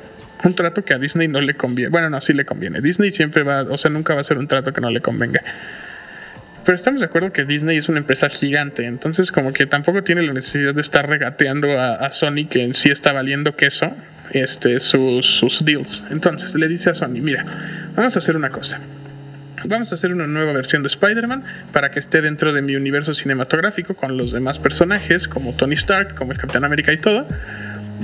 un 0.42 0.54
trato 0.54 0.84
que 0.84 0.94
a 0.94 0.98
Disney 0.98 1.28
no 1.28 1.40
le 1.40 1.54
conviene. 1.54 1.90
Bueno, 1.90 2.08
no, 2.08 2.20
sí 2.20 2.32
le 2.32 2.44
conviene. 2.44 2.80
Disney 2.80 3.10
siempre 3.10 3.42
va, 3.42 3.62
o 3.62 3.76
sea, 3.76 3.90
nunca 3.90 4.14
va 4.14 4.22
a 4.22 4.24
ser 4.24 4.38
un 4.38 4.48
trato 4.48 4.72
que 4.72 4.80
no 4.80 4.90
le 4.90 5.00
convenga. 5.00 5.42
Pero 6.66 6.74
estamos 6.74 7.00
de 7.00 7.06
acuerdo 7.06 7.32
que 7.32 7.44
Disney 7.44 7.78
es 7.78 7.88
una 7.88 7.98
empresa 7.98 8.28
gigante, 8.28 8.86
entonces 8.86 9.30
como 9.30 9.52
que 9.52 9.66
tampoco 9.66 10.02
tiene 10.02 10.22
la 10.22 10.32
necesidad 10.32 10.74
de 10.74 10.80
estar 10.80 11.08
regateando 11.08 11.80
a, 11.80 12.10
Sony 12.10 12.48
que 12.50 12.64
en 12.64 12.74
sí 12.74 12.90
está 12.90 13.12
valiendo 13.12 13.54
queso 13.54 13.94
este, 14.32 14.80
sus, 14.80 15.24
sus 15.24 15.64
deals. 15.64 16.02
Entonces 16.10 16.56
le 16.56 16.66
dice 16.66 16.90
a 16.90 16.94
Sony, 16.94 17.20
mira, 17.22 17.46
vamos 17.94 18.16
a 18.16 18.18
hacer 18.18 18.36
una 18.36 18.50
cosa. 18.50 18.80
Vamos 19.64 19.92
a 19.92 19.94
hacer 19.94 20.12
una 20.12 20.26
nueva 20.26 20.52
versión 20.52 20.82
de 20.82 20.88
Spider-Man 20.88 21.44
para 21.72 21.92
que 21.92 22.00
esté 22.00 22.20
dentro 22.20 22.52
de 22.52 22.62
mi 22.62 22.74
universo 22.74 23.14
cinematográfico 23.14 23.94
con 23.94 24.16
los 24.16 24.32
demás 24.32 24.58
personajes, 24.58 25.28
como 25.28 25.52
Tony 25.54 25.76
Stark, 25.76 26.16
como 26.16 26.32
el 26.32 26.38
Capitán 26.38 26.64
América 26.64 26.92
y 26.92 26.96
todo 26.96 27.28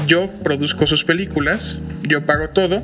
yo 0.07 0.31
produzco 0.43 0.87
sus 0.87 1.05
películas, 1.05 1.79
yo 2.03 2.25
pago 2.27 2.51
todo, 2.51 2.83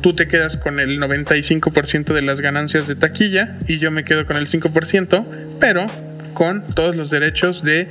tú 0.00 0.14
te 0.14 0.28
quedas 0.28 0.56
con 0.56 0.80
el 0.80 1.00
95% 1.00 2.12
de 2.14 2.22
las 2.22 2.40
ganancias 2.40 2.86
de 2.86 2.94
taquilla 2.94 3.58
y 3.66 3.78
yo 3.78 3.90
me 3.90 4.04
quedo 4.04 4.26
con 4.26 4.36
el 4.36 4.48
5%, 4.48 5.24
pero 5.60 5.86
con 6.34 6.66
todos 6.74 6.94
los 6.94 7.10
derechos 7.10 7.62
de 7.62 7.88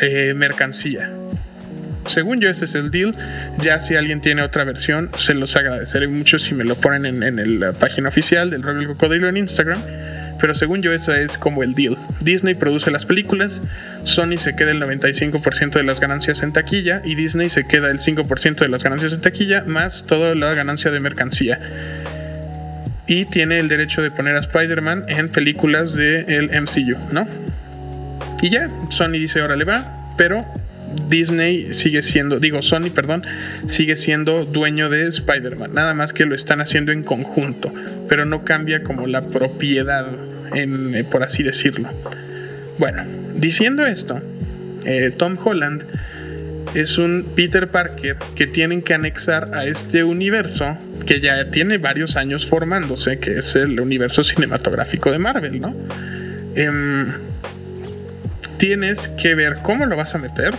eh, 0.00 0.34
mercancía. 0.34 1.10
Según 2.06 2.40
yo, 2.40 2.50
ese 2.50 2.66
es 2.66 2.74
el 2.74 2.90
deal. 2.90 3.14
Ya 3.58 3.80
si 3.80 3.96
alguien 3.96 4.20
tiene 4.20 4.42
otra 4.42 4.64
versión, 4.64 5.10
se 5.16 5.32
los 5.32 5.56
agradeceré 5.56 6.06
mucho 6.06 6.38
si 6.38 6.54
me 6.54 6.64
lo 6.64 6.74
ponen 6.74 7.22
en, 7.22 7.60
la 7.60 7.72
página 7.72 8.08
oficial 8.08 8.50
del 8.50 8.62
Rock 8.62 8.76
del 8.76 8.86
Cocodrilo 8.88 9.28
en 9.28 9.38
Instagram 9.38 9.78
pero 10.40 10.54
según 10.54 10.82
yo 10.82 10.92
esa 10.92 11.18
es 11.20 11.38
como 11.38 11.62
el 11.62 11.74
deal. 11.74 11.96
Disney 12.20 12.54
produce 12.54 12.90
las 12.90 13.06
películas, 13.06 13.62
Sony 14.04 14.36
se 14.36 14.54
queda 14.56 14.70
el 14.70 14.82
95% 14.82 15.72
de 15.72 15.82
las 15.84 16.00
ganancias 16.00 16.42
en 16.42 16.52
taquilla 16.52 17.02
y 17.04 17.14
Disney 17.14 17.48
se 17.48 17.66
queda 17.66 17.90
el 17.90 18.00
5% 18.00 18.56
de 18.56 18.68
las 18.68 18.82
ganancias 18.82 19.12
en 19.12 19.20
taquilla 19.20 19.64
más 19.64 20.04
toda 20.06 20.34
la 20.34 20.54
ganancia 20.54 20.90
de 20.90 21.00
mercancía. 21.00 21.58
Y 23.06 23.26
tiene 23.26 23.58
el 23.58 23.68
derecho 23.68 24.02
de 24.02 24.10
poner 24.10 24.36
a 24.36 24.40
Spider-Man 24.40 25.04
en 25.08 25.28
películas 25.28 25.94
del 25.94 26.50
MCU, 26.50 26.96
¿no? 27.12 27.28
Y 28.40 28.50
ya, 28.50 28.68
Sony 28.90 29.12
dice, 29.12 29.42
órale 29.42 29.64
va, 29.64 30.14
pero 30.16 30.44
Disney 31.08 31.72
sigue 31.74 32.02
siendo, 32.02 32.38
digo 32.40 32.62
Sony, 32.62 32.90
perdón, 32.94 33.24
sigue 33.66 33.96
siendo 33.96 34.44
dueño 34.44 34.88
de 34.90 35.08
Spider-Man. 35.08 35.74
Nada 35.74 35.94
más 35.94 36.12
que 36.12 36.26
lo 36.26 36.34
están 36.34 36.60
haciendo 36.60 36.92
en 36.92 37.02
conjunto, 37.02 37.72
pero 38.08 38.24
no 38.24 38.44
cambia 38.44 38.82
como 38.82 39.06
la 39.06 39.22
propiedad, 39.22 40.06
en, 40.54 40.94
eh, 40.94 41.04
por 41.04 41.22
así 41.22 41.42
decirlo. 41.42 41.90
Bueno, 42.78 43.04
diciendo 43.36 43.86
esto, 43.86 44.20
eh, 44.84 45.12
Tom 45.16 45.36
Holland 45.42 45.84
es 46.74 46.98
un 46.98 47.24
Peter 47.36 47.68
Parker 47.68 48.16
que 48.34 48.46
tienen 48.46 48.82
que 48.82 48.94
anexar 48.94 49.54
a 49.54 49.64
este 49.64 50.02
universo 50.02 50.76
que 51.06 51.20
ya 51.20 51.50
tiene 51.50 51.78
varios 51.78 52.16
años 52.16 52.46
formándose, 52.46 53.18
que 53.18 53.38
es 53.38 53.54
el 53.54 53.78
universo 53.78 54.24
cinematográfico 54.24 55.12
de 55.12 55.18
Marvel, 55.18 55.60
¿no? 55.60 55.74
Em, 56.56 57.12
tienes 58.58 59.08
que 59.20 59.34
ver 59.34 59.56
cómo 59.62 59.86
lo 59.86 59.96
vas 59.96 60.14
a 60.14 60.18
meter, 60.18 60.54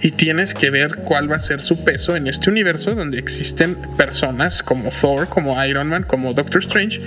y 0.00 0.12
tienes 0.12 0.54
que 0.54 0.70
ver 0.70 0.96
cuál 0.96 1.30
va 1.30 1.36
a 1.36 1.40
ser 1.40 1.62
su 1.62 1.84
peso 1.84 2.16
en 2.16 2.26
este 2.26 2.50
universo 2.50 2.94
donde 2.94 3.18
existen 3.18 3.76
personas 3.96 4.62
como 4.62 4.90
Thor, 4.90 5.28
como 5.28 5.62
Iron 5.64 5.88
Man, 5.88 6.04
como 6.04 6.34
Doctor 6.34 6.62
Strange, 6.62 7.00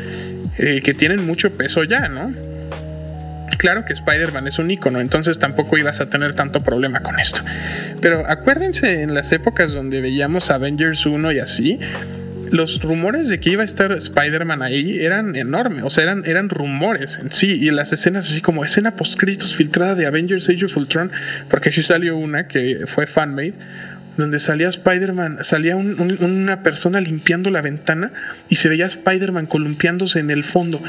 eh, 0.58 0.82
que 0.84 0.94
tienen 0.94 1.26
mucho 1.26 1.52
peso 1.52 1.84
ya, 1.84 2.08
¿no? 2.08 2.34
Claro 3.58 3.86
que 3.86 3.94
Spider-Man 3.94 4.48
es 4.48 4.60
un 4.60 4.70
icono, 4.70 5.00
entonces 5.00 5.40
tampoco 5.40 5.78
ibas 5.78 6.00
a 6.00 6.10
tener 6.10 6.36
tanto 6.36 6.62
problema 6.62 7.02
con 7.02 7.20
esto. 7.20 7.42
Pero 8.02 8.24
acuérdense 8.30 9.02
en 9.02 9.14
las 9.14 9.32
épocas 9.32 9.72
donde 9.72 10.02
veíamos 10.02 10.52
Avengers 10.52 11.06
1 11.06 11.32
y 11.32 11.40
así, 11.40 11.80
los 12.52 12.82
rumores 12.82 13.28
de 13.28 13.40
que 13.40 13.52
iba 13.52 13.62
a 13.62 13.66
estar 13.66 13.92
Spider-Man 13.92 14.62
ahí 14.62 15.00
eran 15.00 15.36
enormes, 15.36 15.84
o 15.84 15.90
sea, 15.90 16.04
eran, 16.04 16.26
eran 16.26 16.50
rumores 16.50 17.20
en 17.22 17.32
sí, 17.32 17.52
y 17.52 17.72
las 17.72 17.94
escenas 17.94 18.30
así 18.30 18.42
como 18.42 18.64
escena 18.64 18.96
post-créditos 18.96 19.56
filtrada 19.56 19.96
de 19.96 20.06
Avengers 20.06 20.50
Age 20.50 20.66
of 20.66 20.78
Ultron, 20.78 21.12
porque 21.50 21.72
sí 21.72 21.84
salió 21.84 22.18
una 22.18 22.48
que 22.48 22.86
fue 22.88 23.08
fanmade, 23.08 23.54
donde 24.18 24.40
salía 24.40 24.68
Spider-Man, 24.70 25.40
salía 25.44 25.76
una 25.76 26.64
persona 26.64 27.00
limpiando 27.00 27.52
la 27.52 27.62
ventana 27.62 28.12
y 28.50 28.56
se 28.56 28.68
veía 28.68 28.88
Spider-Man 28.88 29.46
columpiándose 29.46 30.20
en 30.20 30.32
el 30.32 30.44
fondo. 30.44 30.82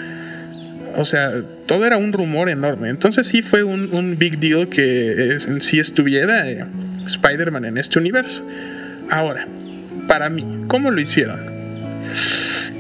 O 0.97 1.05
sea, 1.05 1.43
todo 1.67 1.85
era 1.85 1.99
un 1.99 2.13
rumor 2.13 2.49
enorme. 2.49 2.89
Entonces 2.89 3.27
sí 3.27 3.43
fue 3.43 3.63
un, 3.63 4.17
big 4.19 4.39
deal 4.39 4.69
que 4.69 5.33
en 5.33 5.61
sí 5.61 5.79
estuviera 5.79 6.51
eh, 6.51 6.65
Spider-Man 7.07 7.67
en 7.67 7.79
este 7.79 7.99
universo. 7.99 8.43
Ahora, 9.11 9.47
para 10.09 10.29
mí. 10.29 10.65
¿Cómo 10.67 10.91
lo 10.91 11.01
hicieron? 11.01 11.39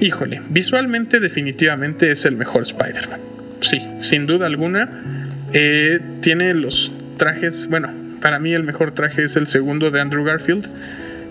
Híjole, 0.00 0.42
visualmente 0.48 1.20
definitivamente 1.20 2.10
es 2.10 2.24
el 2.24 2.34
mejor 2.34 2.62
Spider-Man. 2.62 3.20
Sí, 3.60 3.80
sin 4.00 4.26
duda 4.26 4.46
alguna. 4.46 5.34
Eh, 5.52 6.00
tiene 6.20 6.54
los 6.54 6.90
trajes, 7.16 7.68
bueno, 7.68 7.92
para 8.20 8.38
mí 8.38 8.52
el 8.52 8.64
mejor 8.64 8.92
traje 8.92 9.24
es 9.24 9.36
el 9.36 9.46
segundo 9.46 9.90
de 9.90 10.00
Andrew 10.00 10.24
Garfield, 10.24 10.68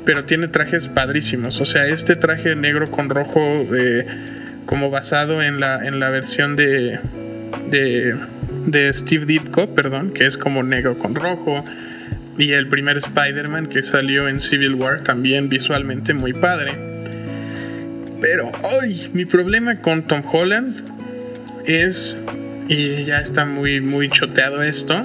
pero 0.06 0.24
tiene 0.26 0.48
trajes 0.48 0.88
padrísimos. 0.88 1.60
O 1.60 1.66
sea, 1.66 1.88
este 1.88 2.16
traje 2.16 2.56
negro 2.56 2.90
con 2.90 3.10
rojo, 3.10 3.42
eh, 3.76 4.06
como 4.66 4.90
basado 4.90 5.42
en 5.42 5.60
la, 5.60 5.86
en 5.86 6.00
la 6.00 6.10
versión 6.10 6.56
de, 6.56 7.00
de, 7.70 8.16
de 8.66 8.94
Steve 8.94 9.26
Ditko, 9.26 9.74
perdón, 9.74 10.12
que 10.12 10.26
es 10.26 10.38
como 10.38 10.64
negro 10.64 10.98
con 10.98 11.16
rojo 11.16 11.64
y 12.38 12.52
el 12.52 12.68
primer 12.68 12.98
Spider-Man 12.98 13.68
que 13.68 13.82
salió 13.82 14.28
en 14.28 14.40
Civil 14.40 14.76
War 14.76 15.02
también 15.02 15.50
visualmente 15.50 16.14
muy 16.14 16.34
padre. 16.34 16.74
Pero 18.22 18.52
hoy 18.64 19.10
mi 19.14 19.26
problema 19.26 19.82
con 19.82 20.04
Tom 20.04 20.24
Holland 20.32 20.84
es, 21.66 22.16
y 22.68 23.04
ya 23.04 23.20
está 23.20 23.46
muy, 23.46 23.82
muy 23.82 24.10
choteado 24.10 24.64
esto, 24.64 25.02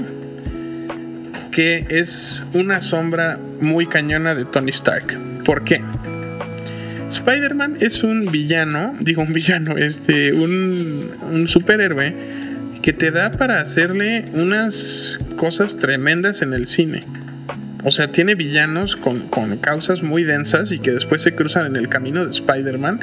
que 1.51 1.87
es 1.91 2.43
una 2.55 2.81
sombra 2.81 3.39
muy 3.61 3.87
cañona 3.87 4.35
de 4.35 4.45
Tony 4.47 4.71
Stark. 4.71 5.19
¿Por 5.45 5.65
qué? 5.65 5.83
Spider-Man 7.11 7.77
es 7.81 8.03
un 8.03 8.31
villano, 8.31 8.95
digo 9.01 9.23
un 9.23 9.33
villano, 9.33 9.77
este, 9.77 10.33
un, 10.33 11.11
un 11.31 11.49
superhéroe 11.49 12.15
que 12.83 12.93
te 12.93 13.11
da 13.11 13.31
para 13.31 13.61
hacerle 13.61 14.25
unas 14.33 15.19
cosas 15.37 15.77
tremendas 15.79 16.43
en 16.43 16.53
el 16.53 16.67
cine. 16.67 17.01
O 17.85 17.91
sea, 17.91 18.13
tiene 18.13 18.35
villanos 18.35 18.97
con, 18.97 19.29
causas 19.59 20.03
muy 20.03 20.23
densas 20.23 20.71
y 20.71 20.79
que 20.79 20.93
después 20.93 21.23
se 21.23 21.35
cruzan 21.35 21.67
en 21.67 21.77
el 21.77 21.89
camino 21.89 22.25
de 22.25 22.31
Spider-Man 22.31 23.01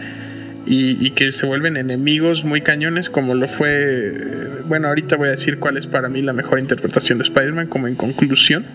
y, 0.65 1.11
que 1.11 1.31
se 1.31 1.45
vuelven 1.45 1.77
enemigos 1.77 2.43
muy 2.43 2.61
cañones, 2.61 3.09
como 3.09 3.33
lo 3.33 3.47
fue. 3.47 4.61
Bueno, 4.65 4.87
ahorita 4.87 5.15
voy 5.15 5.29
a 5.29 5.31
decir 5.31 5.57
cuál 5.57 5.77
es 5.77 5.87
para 5.87 6.09
mí 6.09 6.21
la 6.21 6.33
mejor 6.33 6.59
interpretación 6.59 7.17
de 7.17 7.23
Spider-Man, 7.23 7.67
como 7.67 7.87
en 7.87 7.95
conclusión. 7.95 8.65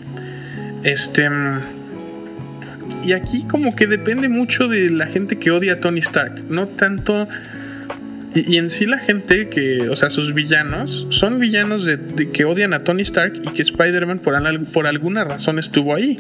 Este. 0.83 1.31
Y 3.05 3.13
aquí, 3.13 3.45
como 3.45 3.77
que 3.77 3.87
depende 3.87 4.29
mucho 4.29 4.67
de 4.67 4.91
la 4.91 5.07
gente 5.07 5.39
que 5.39 5.51
odia 5.51 5.75
a 5.75 5.81
Tony 5.81 6.01
Stark, 6.01 6.43
no 6.49 6.67
tanto 6.67 7.29
y, 8.35 8.59
en 8.59 8.71
sí 8.71 8.87
la 8.87 8.99
gente 8.99 9.49
que, 9.49 9.89
o 9.89 9.97
sea, 9.97 10.11
sus 10.11 10.35
villanos, 10.35 11.07
son 11.11 11.39
villanos 11.39 11.85
de, 11.85 12.31
que 12.33 12.45
odian 12.45 12.75
a 12.75 12.85
Tony 12.85 13.03
Stark 13.03 13.35
y 13.37 13.53
que 13.53 13.63
Spider-Man 13.63 14.19
por, 14.19 14.35
por 14.67 14.87
alguna 14.87 15.25
razón 15.25 15.59
estuvo 15.59 15.95
ahí. 15.95 16.17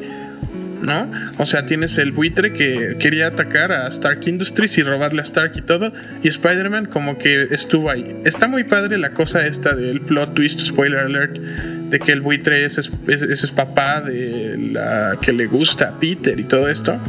¿no? 0.84 1.10
O 1.38 1.46
sea, 1.46 1.64
tienes 1.64 1.96
el 1.98 2.12
buitre 2.12 2.52
que 2.52 2.96
quería 2.98 3.28
atacar 3.28 3.72
a 3.72 3.88
Stark 3.88 4.20
Industries 4.26 4.76
y 4.78 4.82
robarle 4.82 5.22
a 5.22 5.24
Stark 5.24 5.52
y 5.56 5.62
todo, 5.62 5.92
y 6.22 6.28
Spider-Man 6.28 6.86
como 6.86 7.16
que 7.18 7.48
estuvo 7.50 7.90
ahí. 7.90 8.14
Está 8.24 8.48
muy 8.48 8.64
padre 8.64 8.98
la 8.98 9.10
cosa 9.10 9.46
esta 9.46 9.74
del 9.74 10.02
plot 10.02 10.34
twist, 10.34 10.60
spoiler 10.60 11.00
alert, 11.00 11.38
de 11.38 11.98
que 11.98 12.12
el 12.12 12.20
buitre 12.20 12.66
ese 12.66 12.82
es, 12.82 13.52
papá 13.52 14.02
de 14.02 14.56
la 14.72 15.18
que 15.20 15.32
le 15.32 15.46
gusta 15.46 15.88
a 15.88 15.98
Peter 15.98 16.38
y 16.38 16.44
todo 16.44 16.68
esto. 16.68 17.00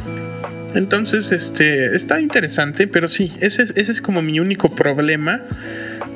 Entonces, 0.75 1.31
este, 1.31 1.95
está 1.95 2.19
interesante, 2.19 2.85
pero 2.85 3.07
sí, 3.07 3.33
ese, 3.39 3.63
ese 3.63 3.91
es 3.91 4.01
como 4.01 4.21
mi 4.21 4.41
único 4.41 4.75
problema, 4.75 5.41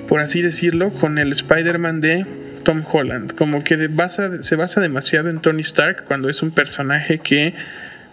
por 0.09 0.19
así 0.19 0.41
decirlo, 0.41 0.91
con 0.91 1.17
el 1.17 1.31
Spider-Man 1.31 2.01
de 2.01 2.25
Tom 2.63 2.83
Holland. 2.85 3.33
Como 3.35 3.63
que 3.63 3.87
basa, 3.87 4.43
se 4.43 4.57
basa 4.57 4.81
demasiado 4.81 5.29
en 5.29 5.39
Tony 5.39 5.61
Stark 5.61 6.03
cuando 6.03 6.29
es 6.29 6.41
un 6.41 6.51
personaje 6.51 7.19
que, 7.19 7.53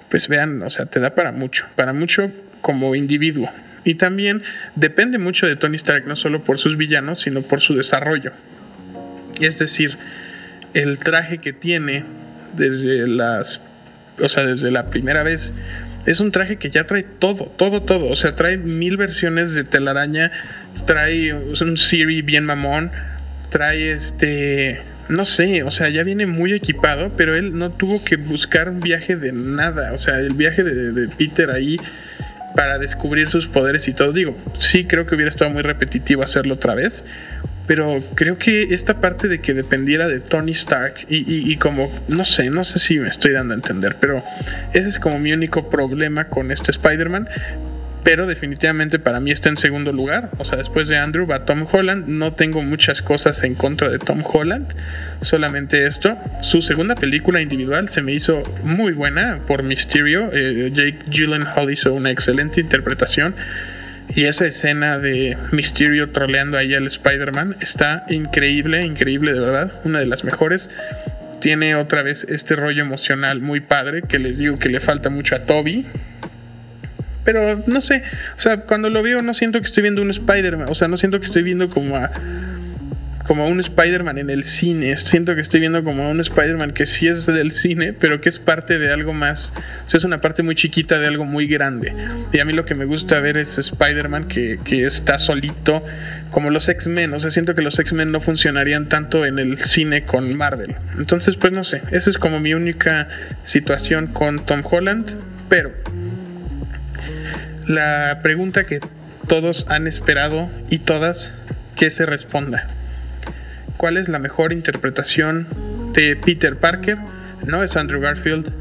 pues 0.09 0.29
vean, 0.29 0.63
o 0.63 0.71
sea, 0.71 0.87
te 0.87 1.01
da 1.01 1.17
para 1.17 1.33
mucho, 1.33 1.67
para 1.75 1.93
mucho 1.93 2.31
como 2.61 2.95
individuo. 2.95 3.51
Y 3.83 3.97
también 3.97 4.43
depende 4.77 5.19
mucho 5.19 5.49
de 5.49 5.57
Tony 5.57 5.77
Stark, 5.77 6.07
no 6.07 6.15
solo 6.15 6.45
por 6.45 6.59
sus 6.59 6.77
villanos, 6.77 7.23
sino 7.23 7.43
por 7.43 7.61
su 7.61 7.75
desarrollo. 7.75 8.31
Es 9.41 9.59
decir, 9.59 9.99
el 10.75 10.99
traje 10.99 11.39
que 11.39 11.53
tiene 11.53 12.05
desde 12.57 13.07
las, 13.09 13.63
o 14.21 14.29
sea, 14.29 14.45
desde 14.45 14.71
la 14.71 14.91
primera 14.91 15.25
vez, 15.25 15.53
es 16.07 16.21
un 16.21 16.31
traje 16.31 16.57
que 16.57 16.71
ya 16.71 16.87
trae 16.87 17.03
todo, 17.03 17.47
todo, 17.57 17.83
todo. 17.83 18.09
O 18.09 18.17
sea, 18.17 18.37
trae 18.37 18.57
mil 18.57 18.97
versiones 18.97 19.53
de 19.55 19.65
telaraña, 19.65 20.31
trae 20.87 21.35
un 21.35 21.77
Siri 21.77 22.23
bien 22.23 22.45
mamón, 22.45 22.93
trae 23.51 23.93
este, 23.93 24.81
no 25.09 25.25
sé, 25.25 25.63
o 25.63 25.71
sea, 25.71 25.89
ya 25.89 26.05
viene 26.05 26.27
muy 26.27 26.53
equipado, 26.53 27.13
pero 27.17 27.35
él 27.35 27.59
no 27.59 27.73
tuvo 27.73 28.05
que 28.05 28.17
buscar 28.17 28.69
un 28.69 28.81
viaje 28.81 29.17
de 29.17 29.33
nada. 29.33 29.93
O 29.93 29.99
sea, 29.99 30.19
el 30.21 30.35
viaje 30.35 30.63
de, 30.63 31.09
Peter 31.09 31.51
ahí 31.51 31.77
para 32.55 32.79
descubrir 32.79 33.29
sus 33.29 33.47
poderes 33.47 33.87
y 33.89 33.93
todo. 33.93 34.13
Digo, 34.13 34.37
sí 34.59 34.85
creo 34.85 35.07
que 35.07 35.15
hubiera 35.15 35.31
estado 35.31 35.51
muy 35.51 35.63
repetitivo 35.63 36.23
hacerlo 36.23 36.55
otra 36.55 36.75
vez, 36.75 37.05
pero 37.67 38.03
creo 38.15 38.39
que 38.39 38.75
esta 38.75 39.01
parte 39.01 39.29
de 39.29 39.41
que 39.41 39.55
dependiera 39.55 40.09
de 40.09 40.21
Tony 40.21 40.53
Stark 40.53 41.07
y, 41.09 41.57
como, 41.57 41.91
no 42.09 42.25
sé, 42.25 42.51
no 42.51 42.65
sé 42.65 42.79
si 42.79 42.99
me 42.99 43.09
estoy 43.09 43.33
dando 43.33 43.55
a 43.55 43.57
entender, 43.57 43.97
pero 44.01 44.23
ese 44.73 44.89
es 44.89 44.99
como 44.99 45.19
mi 45.19 45.33
único 45.33 45.69
problema 45.69 46.25
con 46.29 46.51
este 46.51 46.71
Spider-Man 46.71 47.29
pero 48.07 48.29
definitivamente 48.29 49.01
para 49.01 49.19
mí 49.19 49.33
está 49.33 49.49
en 49.49 49.57
segundo 49.57 49.91
lugar. 49.91 50.31
O 50.39 50.45
sea, 50.45 50.59
después 50.59 50.87
de 50.87 50.97
Andrew 50.97 51.27
va 51.27 51.45
Tom 51.45 51.67
Holland. 51.69 52.07
No 52.07 52.35
tengo 52.35 52.63
muchas 52.63 53.03
cosas 53.03 53.43
en 53.43 53.57
contra 53.57 53.89
de 53.89 53.99
Tom 53.99 54.23
Holland, 54.25 54.69
solamente 55.23 55.89
esto. 55.89 56.17
Su 56.41 56.63
segunda 56.63 56.95
película 56.95 57.43
individual 57.43 57.89
se 57.89 58.03
me 58.03 58.13
hizo 58.13 58.45
muy 58.63 58.93
buena 58.93 59.41
por 59.49 59.65
Mysterio. 59.65 60.31
Eh, 60.33 60.71
Jake 60.73 60.99
Gyllenhaal 61.11 61.69
hizo 61.73 61.93
una 61.95 62.13
excelente 62.13 62.61
interpretación. 62.61 63.35
Y 64.15 64.25
esa 64.25 64.47
escena 64.47 64.99
de 64.99 65.37
Mysterio 65.53 66.11
troleando 66.11 66.57
ahí 66.57 66.75
al 66.75 66.87
Spider-Man 66.87 67.57
está 67.61 68.05
increíble, 68.09 68.83
increíble 68.83 69.33
de 69.33 69.41
verdad, 69.41 69.73
una 69.85 69.99
de 69.99 70.07
las 70.07 70.25
mejores. 70.25 70.71
Tiene 71.41 71.75
otra 71.75 72.03
vez 72.03 72.25
este 72.29 72.57
rollo 72.57 72.83
emocional 72.83 73.41
muy 73.41 73.61
padre 73.61 74.03
que 74.03 74.19
les 74.19 74.39
digo 74.39 74.59
que 74.59 74.69
le 74.69 74.81
falta 74.81 75.11
mucho 75.11 75.37
a 75.37 75.41
Toby 75.41 75.87
pero 77.27 77.61
no 77.67 77.81
sé, 77.81 78.05
o 78.39 78.41
sea, 78.41 78.59
cuando 78.59 78.89
lo 78.89 79.03
veo 79.03 79.21
no 79.21 79.35
siento 79.35 79.59
que 79.61 79.67
estoy 79.67 79.83
viendo 79.83 80.01
un 80.01 80.11
Spider-Man, 80.11 80.69
o 80.71 80.75
sea, 80.77 80.87
no 80.87 80.97
siento 80.97 81.19
que 81.19 81.27
estoy 81.27 81.43
viendo 81.43 81.69
como 81.69 81.97
a 81.97 82.13
como 83.27 83.49
un 83.49 83.61
Spider-Man 83.61 84.19
en 84.19 84.31
el 84.31 84.45
cine. 84.45 84.97
Siento 84.97 85.35
que 85.35 85.41
estoy 85.41 85.61
viendo 85.61 85.83
como 85.83 86.11
un 86.11 86.21
Spider-Man 86.21 86.73
que 86.73 86.87
sí 86.87 87.09
es 87.09 87.27
del 87.27 87.51
cine, 87.51 87.93
pero 87.93 88.21
que 88.21 88.29
es 88.29 88.39
parte 88.39 88.79
de 88.79 88.93
algo 88.93 89.13
más. 89.13 89.53
Es 89.93 90.05
una 90.05 90.21
parte 90.21 90.43
muy 90.43 90.55
chiquita 90.55 90.99
de 90.99 91.07
algo 91.07 91.25
muy 91.25 91.47
grande. 91.47 91.93
Y 92.33 92.39
a 92.39 92.45
mí 92.45 92.53
lo 92.53 92.65
que 92.65 92.75
me 92.75 92.85
gusta 92.85 93.19
ver 93.21 93.37
es 93.37 93.59
Spider-Man 93.59 94.29
que, 94.29 94.61
que, 94.63 94.83
está 94.83 95.19
solito, 95.19 95.85
como 96.31 96.51
los 96.51 96.69
X-Men. 96.69 97.15
O 97.15 97.21
sea, 97.21 97.31
siento 97.31 97.55
que 97.55 97.63
los 97.63 97.79
X-Men 97.79 98.13
no 98.13 98.21
funcionarían 98.21 98.89
tanto 98.89 99.25
en 99.25 99.39
el 99.39 99.59
cine 99.59 100.05
con 100.05 100.37
Marvel. 100.37 100.77
Entonces, 100.99 101.37
pues 101.37 101.53
no 101.53 101.65
sé. 101.65 101.83
Esa 101.91 102.11
es 102.11 102.19
como 102.19 102.39
mi 102.41 102.55
única 102.55 103.09
situación 103.45 104.09
con 104.09 104.47
Tom 104.47 104.63
Holland. 104.65 105.11
Pero 105.49 105.73
la 107.67 108.21
pregunta 108.23 108.65
que 108.65 108.81
todos 109.27 109.67
han 109.69 109.87
esperado 109.87 110.49
y 110.71 110.79
todas 110.79 111.35
que 111.75 111.91
se 111.91 112.07
responda. 112.07 112.69
¿Cuál 113.77 113.97
es 113.97 114.09
la 114.09 114.19
mejor 114.19 114.53
interpretación 114.53 115.47
de 115.93 116.17
Peter 116.17 116.57
Parker? 116.57 116.99
No 117.45 117.63
es 117.63 117.77
Andrew 117.77 118.01
Garfield, 118.01 118.53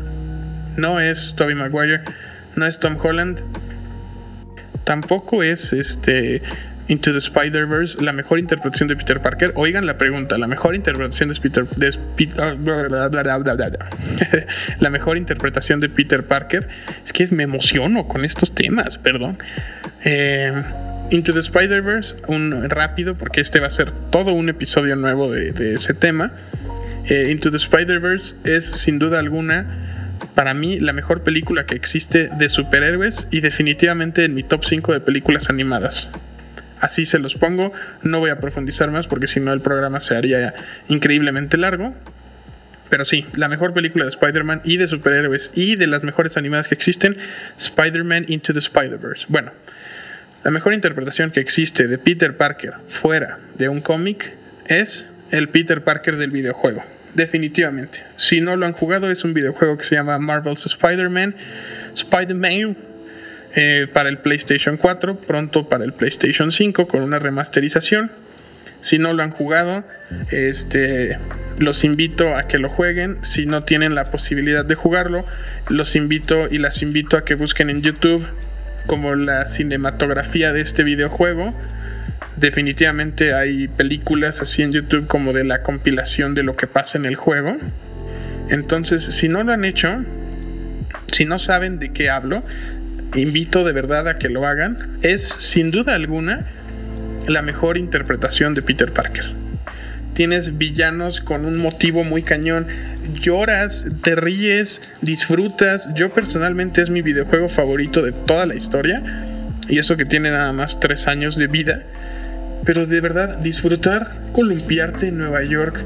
no 0.77 0.99
es 0.99 1.35
Tobey 1.35 1.55
Maguire, 1.55 2.01
no 2.55 2.65
es 2.65 2.79
Tom 2.79 2.97
Holland, 3.01 3.39
tampoco 4.83 5.41
es 5.41 5.73
este 5.73 6.41
Into 6.87 7.11
the 7.11 7.17
Spider-Verse, 7.17 8.01
la 8.03 8.13
mejor 8.13 8.39
interpretación 8.39 8.87
de 8.87 8.95
Peter 8.95 9.21
Parker. 9.21 9.53
Oigan 9.55 9.85
la 9.87 9.97
pregunta, 9.97 10.37
la 10.37 10.47
mejor 10.47 10.75
interpretación 10.75 11.29
de 11.29 11.39
Peter, 11.39 11.65
la 14.79 14.89
mejor 14.89 15.17
interpretación 15.17 15.79
de 15.79 15.89
Peter 15.89 16.23
Parker. 16.23 16.67
Es 17.03 17.11
que 17.11 17.25
me 17.27 17.43
emociono 17.43 18.07
con 18.07 18.23
estos 18.23 18.53
temas, 18.53 18.97
perdón. 18.99 19.39
Eh, 20.03 20.53
Into 21.11 21.33
the 21.33 21.39
Spider-Verse, 21.39 22.15
un 22.27 22.69
rápido, 22.69 23.15
porque 23.15 23.41
este 23.41 23.59
va 23.59 23.67
a 23.67 23.71
ser 23.71 23.91
todo 24.11 24.33
un 24.33 24.49
episodio 24.49 24.95
nuevo 24.95 25.31
de, 25.31 25.75
ese 25.75 25.93
tema. 25.93 26.31
Eh, 27.07 27.27
Into 27.29 27.51
the 27.51 27.57
Spider-Verse 27.57 28.35
es 28.43 28.65
sin 28.65 28.97
duda 28.97 29.19
alguna 29.19 29.85
para 30.33 30.53
mí 30.53 30.79
la 30.79 30.93
mejor 30.93 31.23
película 31.23 31.65
que 31.65 31.75
existe 31.75 32.29
de 32.37 32.49
superhéroes 32.49 33.27
y 33.31 33.41
definitivamente 33.41 34.25
en 34.25 34.33
mi 34.33 34.43
top 34.43 34.65
5 34.65 34.93
de 34.93 34.99
películas 35.01 35.49
animadas. 35.49 36.09
Así 36.79 37.05
se 37.05 37.19
los 37.19 37.35
pongo, 37.35 37.71
no 38.03 38.19
voy 38.19 38.31
a 38.31 38.39
profundizar 38.39 38.91
más 38.91 39.07
porque 39.07 39.27
si 39.27 39.39
no 39.39 39.53
el 39.53 39.61
programa 39.61 40.01
se 40.01 40.15
haría 40.15 40.53
increíblemente 40.87 41.57
largo. 41.57 41.93
Pero 42.89 43.03
sí, 43.05 43.25
la 43.35 43.47
mejor 43.47 43.73
película 43.73 44.05
de 44.05 44.11
Spider-Man 44.11 44.61
y 44.63 44.77
de 44.77 44.87
superhéroes 44.87 45.51
y 45.55 45.75
de 45.75 45.87
las 45.87 46.03
mejores 46.03 46.37
animadas 46.37 46.67
que 46.67 46.75
existen, 46.75 47.17
Spider-Man 47.57 48.25
Into 48.27 48.53
the 48.53 48.59
Spider-Verse. 48.59 49.25
Bueno, 49.27 49.51
la 50.45 50.51
mejor 50.51 50.75
interpretación 50.75 51.31
que 51.31 51.39
existe 51.39 51.87
de 51.87 51.97
Peter 51.97 52.37
Parker 52.37 52.75
fuera 52.87 53.39
de 53.57 53.67
un 53.67 53.81
cómic 53.81 54.31
es 54.67 55.07
el 55.31 55.49
Peter 55.49 55.83
Parker 55.83 56.17
del 56.17 56.29
videojuego. 56.29 56.83
Definitivamente. 57.15 58.03
Si 58.15 58.41
no 58.41 58.55
lo 58.55 58.67
han 58.67 58.73
jugado, 58.73 59.09
es 59.09 59.23
un 59.23 59.33
videojuego 59.33 59.75
que 59.79 59.85
se 59.85 59.95
llama 59.95 60.19
Marvel's 60.19 60.63
Spider-Man. 60.67 61.33
Spider-Man 61.95 62.77
eh, 63.55 63.87
para 63.91 64.07
el 64.07 64.19
PlayStation 64.19 64.77
4, 64.77 65.17
pronto 65.21 65.67
para 65.67 65.83
el 65.83 65.93
PlayStation 65.93 66.51
5 66.51 66.87
con 66.87 67.01
una 67.01 67.17
remasterización. 67.17 68.11
Si 68.83 68.99
no 68.99 69.13
lo 69.13 69.23
han 69.23 69.31
jugado, 69.31 69.83
este, 70.29 71.17
los 71.57 71.83
invito 71.83 72.35
a 72.35 72.47
que 72.47 72.59
lo 72.59 72.69
jueguen. 72.69 73.17
Si 73.25 73.47
no 73.47 73.63
tienen 73.63 73.95
la 73.95 74.11
posibilidad 74.11 74.63
de 74.63 74.75
jugarlo, 74.75 75.25
los 75.69 75.95
invito 75.95 76.47
y 76.51 76.59
las 76.59 76.83
invito 76.83 77.17
a 77.17 77.25
que 77.25 77.33
busquen 77.33 77.71
en 77.71 77.81
YouTube 77.81 78.27
como 78.85 79.15
la 79.15 79.45
cinematografía 79.45 80.53
de 80.53 80.61
este 80.61 80.83
videojuego. 80.83 81.53
Definitivamente 82.37 83.33
hay 83.33 83.67
películas 83.67 84.41
así 84.41 84.61
en 84.61 84.71
YouTube 84.71 85.07
como 85.07 85.33
de 85.33 85.43
la 85.43 85.61
compilación 85.61 86.35
de 86.35 86.43
lo 86.43 86.55
que 86.55 86.67
pasa 86.67 86.97
en 86.97 87.05
el 87.05 87.15
juego. 87.15 87.57
Entonces, 88.49 89.03
si 89.03 89.29
no 89.29 89.43
lo 89.43 89.53
han 89.53 89.65
hecho, 89.65 90.03
si 91.11 91.25
no 91.25 91.39
saben 91.39 91.79
de 91.79 91.91
qué 91.93 92.09
hablo, 92.09 92.43
invito 93.15 93.63
de 93.63 93.71
verdad 93.71 94.07
a 94.07 94.17
que 94.17 94.29
lo 94.29 94.45
hagan, 94.45 94.97
es 95.01 95.23
sin 95.39 95.71
duda 95.71 95.95
alguna 95.95 96.45
la 97.27 97.41
mejor 97.41 97.77
interpretación 97.77 98.53
de 98.53 98.61
Peter 98.61 98.91
Parker. 98.91 99.44
Tienes 100.15 100.57
villanos 100.57 101.19
con 101.19 101.43
un 101.45 101.57
motivo 101.57 102.05
muy 102.05 102.23
cañón, 102.23 102.67
lloras, 103.21 103.85
te 104.01 104.15
ríes, 104.15 104.81
disfrutas. 105.01 105.89
Yo 105.93 106.13
personalmente 106.13 106.81
es 106.81 106.89
mi 106.89 107.01
videojuego 107.01 107.49
favorito 107.49 108.01
de 108.01 108.13
toda 108.13 108.45
la 108.45 108.55
historia, 108.55 109.03
y 109.67 109.77
eso 109.77 109.97
que 109.97 110.05
tiene 110.05 110.31
nada 110.31 110.53
más 110.53 110.79
tres 110.79 111.07
años 111.07 111.35
de 111.35 111.47
vida. 111.47 111.83
Pero 112.63 112.85
de 112.85 113.01
verdad, 113.01 113.39
disfrutar, 113.39 114.13
columpiarte 114.31 115.09
en 115.09 115.17
Nueva 115.17 115.43
York, 115.43 115.83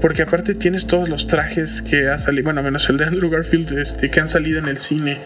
porque 0.00 0.22
aparte 0.22 0.56
tienes 0.56 0.88
todos 0.88 1.08
los 1.08 1.28
trajes 1.28 1.82
que 1.82 2.08
ha 2.08 2.18
salido, 2.18 2.42
bueno, 2.44 2.64
menos 2.64 2.88
el 2.90 2.96
de 2.96 3.04
Andrew 3.04 3.30
Garfield, 3.30 3.78
este, 3.78 4.10
que 4.10 4.18
han 4.18 4.28
salido 4.28 4.58
en 4.58 4.66
el 4.66 4.78
cine 4.78 5.18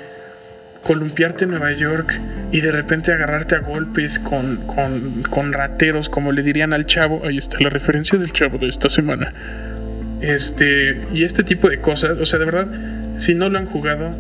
columpiarte 0.85 1.45
en 1.45 1.51
Nueva 1.51 1.73
York 1.73 2.19
y 2.53 2.61
de 2.61 2.71
repente 2.71 3.13
agarrarte 3.13 3.57
a 3.57 3.59
golpes 3.59 4.19
con, 4.19 4.59
con, 4.67 5.53
rateros, 5.53 6.09
como 6.09 6.31
le 6.31 6.43
dirían 6.43 6.73
al 6.73 6.87
chavo. 6.87 7.23
Ahí 7.25 7.39
está 7.39 7.59
la 7.61 7.71
referencia 7.71 8.19
del 8.19 8.33
chavo 8.33 8.59
de 8.59 8.69
esta 8.69 8.89
semana. 8.89 9.33
Este, 10.21 11.01
y 11.13 11.25
este 11.25 11.43
tipo 11.43 11.69
de 11.69 11.81
cosas, 11.81 12.19
o 12.21 12.27
sea, 12.27 12.39
de 12.39 12.45
verdad, 12.45 12.69
si 13.19 13.35
no 13.35 13.49
lo 13.49 13.59
han 13.59 13.67
jugado, 13.67 14.17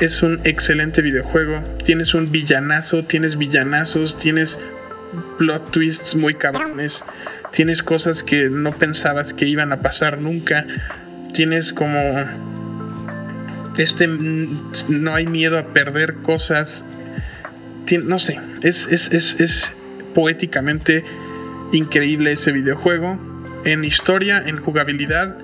es 0.00 0.22
un 0.22 0.40
excelente 0.44 1.02
videojuego. 1.02 1.62
Tienes 1.84 2.14
un 2.14 2.30
villanazo, 2.30 3.04
tienes 3.04 3.38
villanazos, 3.38 4.18
tienes 4.18 4.58
plot 5.38 5.70
twists 5.70 6.14
muy 6.14 6.34
cabrones, 6.34 7.02
tienes 7.52 7.82
cosas 7.82 8.22
que 8.22 8.50
no 8.50 8.72
pensabas 8.72 9.32
que 9.32 9.46
iban 9.46 9.72
a 9.72 9.80
pasar 9.80 10.20
nunca. 10.20 10.66
Tienes 11.32 11.72
como 11.72 12.24
este 13.78 14.06
no 14.08 15.14
hay 15.14 15.26
miedo 15.26 15.58
a 15.58 15.72
perder 15.72 16.16
cosas. 16.16 16.84
no 17.90 18.18
sé, 18.18 18.38
es, 18.62 18.86
es, 18.90 19.72
poéticamente 20.14 21.04
increíble 21.72 22.32
ese 22.32 22.52
videojuego. 22.52 23.18
en 23.64 23.84
historia, 23.84 24.42
en 24.44 24.56
jugabilidad, 24.56 25.36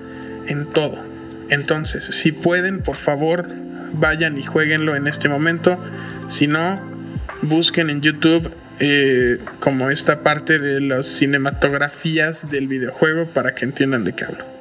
en 0.47 0.65
todo. 0.67 0.97
Entonces, 1.49 2.03
si 2.05 2.31
pueden, 2.31 2.81
por 2.81 2.95
favor, 2.95 3.47
vayan 3.93 4.37
y 4.37 4.43
jueguenlo 4.43 4.95
en 4.95 5.07
este 5.07 5.29
momento. 5.29 5.77
Si 6.29 6.47
no, 6.47 6.81
busquen 7.41 7.89
en 7.89 8.01
YouTube 8.01 8.51
eh, 8.79 9.37
como 9.59 9.89
esta 9.89 10.21
parte 10.23 10.59
de 10.59 10.81
las 10.81 11.07
cinematografías 11.07 12.49
del 12.49 12.67
videojuego 12.67 13.27
para 13.27 13.55
que 13.55 13.65
entiendan 13.65 14.03
de 14.03 14.13
qué 14.13 14.25
hablo. 14.25 14.54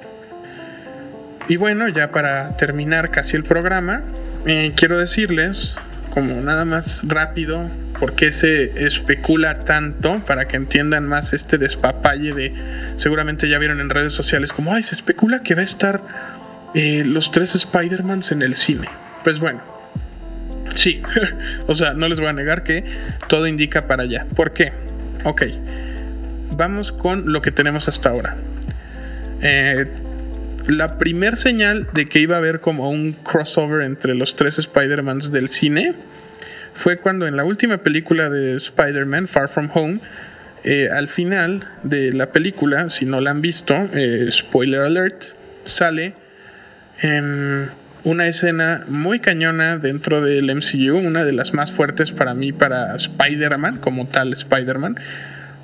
Y 1.48 1.56
bueno, 1.56 1.88
ya 1.88 2.10
para 2.10 2.56
terminar 2.56 3.10
casi 3.10 3.36
el 3.36 3.44
programa, 3.44 4.02
eh, 4.46 4.72
quiero 4.76 4.98
decirles, 4.98 5.74
como 6.10 6.40
nada 6.40 6.64
más 6.64 7.00
rápido, 7.02 7.68
por 7.98 8.14
qué 8.14 8.32
se 8.32 8.86
especula 8.86 9.60
tanto, 9.60 10.24
para 10.24 10.46
que 10.46 10.56
entiendan 10.56 11.06
más 11.06 11.32
este 11.32 11.58
despapalle 11.58 12.32
de, 12.32 12.54
seguramente 12.96 13.48
ya 13.48 13.58
vieron 13.58 13.80
en 13.80 13.90
redes 13.90 14.12
sociales, 14.12 14.52
como, 14.52 14.72
ay, 14.72 14.82
se 14.82 14.94
especula 14.94 15.42
que 15.42 15.54
va 15.54 15.60
a 15.60 15.64
estar 15.64 16.00
eh, 16.74 17.02
los 17.04 17.30
tres 17.30 17.54
Spider-Mans 17.54 18.32
en 18.32 18.42
el 18.42 18.54
cine. 18.54 18.88
Pues 19.22 19.38
bueno, 19.38 19.60
sí, 20.74 21.02
o 21.66 21.74
sea, 21.74 21.92
no 21.92 22.08
les 22.08 22.20
voy 22.20 22.28
a 22.28 22.32
negar 22.32 22.62
que 22.62 22.84
todo 23.28 23.46
indica 23.46 23.86
para 23.86 24.04
allá. 24.04 24.26
¿Por 24.34 24.52
qué? 24.52 24.72
Ok, 25.24 25.42
vamos 26.52 26.90
con 26.90 27.32
lo 27.32 27.42
que 27.42 27.50
tenemos 27.50 27.86
hasta 27.88 28.10
ahora. 28.10 28.36
Eh, 29.40 29.86
la 30.66 30.98
primer 30.98 31.36
señal 31.36 31.88
de 31.92 32.06
que 32.08 32.20
iba 32.20 32.36
a 32.36 32.38
haber 32.38 32.60
como 32.60 32.90
un 32.90 33.12
crossover 33.12 33.82
entre 33.82 34.14
los 34.14 34.36
tres 34.36 34.58
Spider-Mans 34.58 35.30
del 35.30 35.48
cine 35.48 35.94
fue 36.74 36.96
cuando 36.98 37.26
en 37.26 37.36
la 37.36 37.44
última 37.44 37.78
película 37.78 38.30
de 38.30 38.56
Spider-Man, 38.56 39.28
Far 39.28 39.48
From 39.48 39.70
Home, 39.74 40.00
eh, 40.64 40.88
al 40.90 41.08
final 41.08 41.68
de 41.82 42.12
la 42.12 42.32
película, 42.32 42.88
si 42.88 43.04
no 43.04 43.20
la 43.20 43.30
han 43.30 43.42
visto, 43.42 43.74
eh, 43.94 44.28
spoiler 44.30 44.80
alert, 44.80 45.24
sale 45.66 46.14
en 47.00 47.68
una 48.02 48.26
escena 48.26 48.84
muy 48.88 49.20
cañona 49.20 49.78
dentro 49.78 50.20
del 50.20 50.50
MCU, 50.50 50.96
una 50.96 51.24
de 51.24 51.32
las 51.32 51.54
más 51.54 51.70
fuertes 51.72 52.12
para 52.12 52.34
mí, 52.34 52.52
para 52.52 52.96
Spider-Man, 52.96 53.78
como 53.78 54.08
tal 54.08 54.32
Spider-Man, 54.32 54.98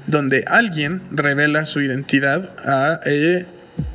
donde 0.07 0.45
alguien 0.47 1.03
revela 1.11 1.67
su 1.67 1.81
identidad 1.81 2.51
a 2.65 3.01
eh, 3.05 3.47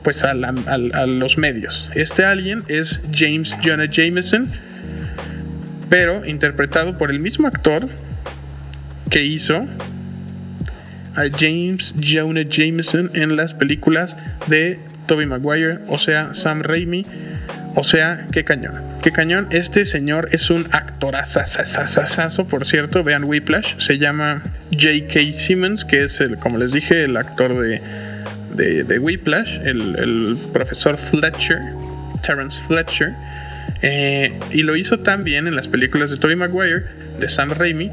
pues 0.04 0.24
a, 0.24 0.34
los 0.34 1.38
medios. 1.38 1.90
Este 1.96 2.24
alguien 2.24 2.64
es 2.68 3.00
James 3.14 3.56
Jonah 3.64 3.90
Jameson, 3.90 4.50
pero 5.90 6.26
interpretado 6.26 6.98
por 6.98 7.12
el 7.12 7.20
mismo 7.20 7.48
actor 7.48 7.88
que 9.10 9.24
hizo 9.24 9.66
a 11.16 11.24
James 11.38 11.94
Jonah 12.04 12.44
Jameson 12.48 13.12
en 13.14 13.36
las 13.36 13.54
películas 13.54 14.16
de 14.48 14.80
Tobey 15.08 15.26
Maguire, 15.26 15.80
o 15.88 15.98
sea, 15.98 16.34
Sam 16.34 16.64
Raimi, 16.64 17.06
o 17.76 17.84
sea, 17.84 18.26
qué 18.32 18.44
cañón. 18.44 18.74
Qué 19.04 19.12
cañón. 19.12 19.48
Este 19.52 19.84
señor 19.84 20.30
es 20.32 20.50
un 20.50 20.66
actorazazazazazo, 20.72 22.48
por 22.48 22.66
cierto. 22.66 23.04
Vean 23.04 23.26
Whiplash. 23.26 23.78
Se 23.80 23.98
llama 23.98 24.42
J.K. 24.72 25.34
Simmons, 25.34 25.84
que 25.84 26.06
es, 26.06 26.22
el, 26.22 26.38
como 26.38 26.58
les 26.58 26.72
dije, 26.72 27.04
el 27.04 27.18
actor 27.18 27.54
de 27.60 27.82
de, 28.56 29.00
Whiplash, 29.00 29.60
el, 29.64 30.38
profesor 30.54 30.98
Fletcher, 30.98 31.60
Terence 32.26 32.60
Fletcher, 32.68 33.14
eh, 33.82 34.38
y 34.52 34.64
lo 34.64 34.76
hizo 34.76 35.00
también 35.00 35.48
en 35.48 35.56
las 35.56 35.68
películas 35.68 36.10
de 36.10 36.18
Tobey 36.18 36.36
Maguire, 36.36 36.84
de 37.20 37.30
Sam 37.30 37.52
Raimi, 37.52 37.92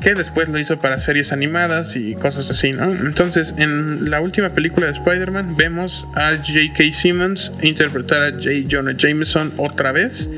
que 0.00 0.14
después 0.14 0.48
lo 0.48 0.58
hizo 0.58 0.78
para 0.78 0.98
series 0.98 1.32
animadas 1.32 1.96
y 1.96 2.14
cosas 2.14 2.50
así, 2.50 2.70
¿no? 2.70 2.92
Entonces, 2.92 3.54
en 3.58 4.10
la 4.10 4.20
última 4.20 4.50
película 4.50 4.86
de 4.86 4.92
Spider-Man 4.92 5.56
vemos 5.56 6.06
a 6.14 6.36
J.K. 6.36 6.92
Simmons 6.92 7.50
interpretar 7.62 8.22
a 8.22 8.32
J. 8.32 8.50
Jonah 8.70 8.96
Jameson 8.96 9.52
otra 9.56 9.92
vez. 9.92 10.28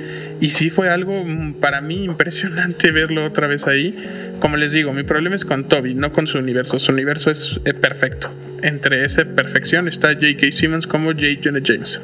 Y 0.41 0.51
sí 0.51 0.71
fue 0.71 0.89
algo 0.89 1.23
mm, 1.25 1.55
para 1.55 1.81
mí 1.81 2.05
impresionante 2.05 2.91
verlo 2.93 3.27
otra 3.27 3.47
vez 3.47 3.67
ahí. 3.67 3.95
Como 4.41 4.57
les 4.57 4.73
digo, 4.73 4.93
mi 4.93 5.03
problema 5.03 5.37
es 5.37 5.45
con 5.45 5.69
Toby, 5.69 5.95
no 5.95 6.13
con 6.13 6.27
su 6.27 6.39
universo. 6.39 6.79
Su 6.79 6.93
universo 6.93 7.31
es 7.31 7.61
eh, 7.65 7.75
perfecto. 7.75 8.33
Entre 8.63 9.05
esa 9.05 9.25
perfección 9.25 9.89
está 9.89 10.15
J.K. 10.15 10.51
Simmons 10.53 10.87
como 10.87 11.11
J. 11.13 11.27
Jonah 11.43 11.61
Jameson. 11.63 12.03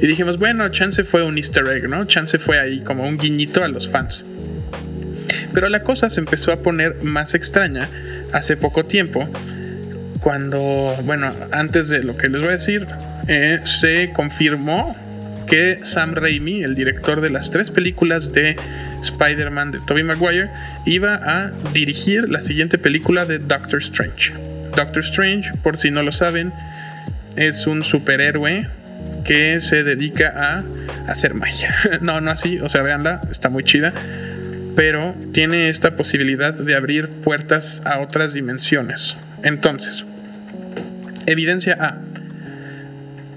Y 0.00 0.06
dijimos, 0.06 0.38
bueno, 0.38 0.68
chance 0.68 1.04
fue 1.04 1.22
un 1.22 1.38
easter 1.38 1.66
egg, 1.68 1.88
¿no? 1.88 2.04
Chance 2.04 2.38
fue 2.38 2.58
ahí 2.58 2.80
como 2.80 3.04
un 3.04 3.16
guiñito 3.16 3.64
a 3.64 3.68
los 3.68 3.88
fans. 3.88 4.24
Pero 5.52 5.68
la 5.68 5.82
cosa 5.82 6.10
se 6.10 6.20
empezó 6.20 6.52
a 6.52 6.62
poner 6.62 7.02
más 7.02 7.34
extraña 7.34 7.88
hace 8.32 8.56
poco 8.56 8.84
tiempo, 8.84 9.28
cuando, 10.20 10.94
bueno, 11.04 11.32
antes 11.52 11.88
de 11.88 12.02
lo 12.02 12.16
que 12.16 12.28
les 12.28 12.40
voy 12.40 12.50
a 12.50 12.52
decir, 12.52 12.86
eh, 13.28 13.60
se 13.64 14.12
confirmó 14.12 14.96
que 15.46 15.80
Sam 15.82 16.14
Raimi, 16.14 16.62
el 16.62 16.74
director 16.74 17.20
de 17.20 17.30
las 17.30 17.50
tres 17.50 17.70
películas 17.70 18.32
de 18.32 18.56
Spider-Man 19.02 19.72
de 19.72 19.80
Tobey 19.80 20.02
Maguire, 20.02 20.50
iba 20.84 21.14
a 21.14 21.50
dirigir 21.72 22.28
la 22.28 22.40
siguiente 22.40 22.78
película 22.78 23.24
de 23.26 23.38
Doctor 23.38 23.80
Strange. 23.80 24.32
Doctor 24.74 25.04
Strange, 25.04 25.52
por 25.62 25.78
si 25.78 25.90
no 25.90 26.02
lo 26.02 26.12
saben, 26.12 26.52
es 27.36 27.66
un 27.66 27.82
superhéroe 27.82 28.66
que 29.24 29.60
se 29.60 29.82
dedica 29.84 30.32
a 30.36 31.10
hacer 31.10 31.34
magia. 31.34 31.74
no, 32.00 32.20
no 32.20 32.30
así, 32.30 32.58
o 32.58 32.68
sea, 32.68 32.82
véanla, 32.82 33.20
está 33.30 33.48
muy 33.48 33.64
chida 33.64 33.92
pero 34.76 35.14
tiene 35.32 35.70
esta 35.70 35.96
posibilidad 35.96 36.52
de 36.52 36.76
abrir 36.76 37.08
puertas 37.08 37.80
a 37.86 37.98
otras 38.00 38.34
dimensiones. 38.34 39.16
Entonces, 39.42 40.04
evidencia 41.24 41.76
A. 41.80 41.98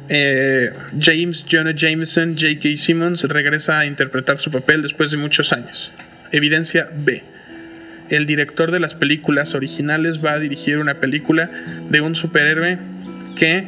Eh, 0.10 0.72
James 1.00 1.46
Jonah 1.48 1.76
Jameson, 1.76 2.36
J.K. 2.36 2.76
Simmons 2.76 3.24
regresa 3.24 3.80
a 3.80 3.86
interpretar 3.86 4.40
su 4.40 4.50
papel 4.50 4.82
después 4.82 5.12
de 5.12 5.18
muchos 5.18 5.54
años. 5.54 5.92
Evidencia 6.32 6.90
B. 6.92 7.24
El 8.10 8.26
director 8.26 8.72
de 8.72 8.80
las 8.80 8.96
películas 8.96 9.54
originales 9.54 10.24
va 10.24 10.34
a 10.34 10.40
dirigir 10.40 10.80
una 10.80 10.96
película 10.96 11.50
de 11.90 12.02
un 12.02 12.16
superhéroe 12.16 12.80
que 13.36 13.68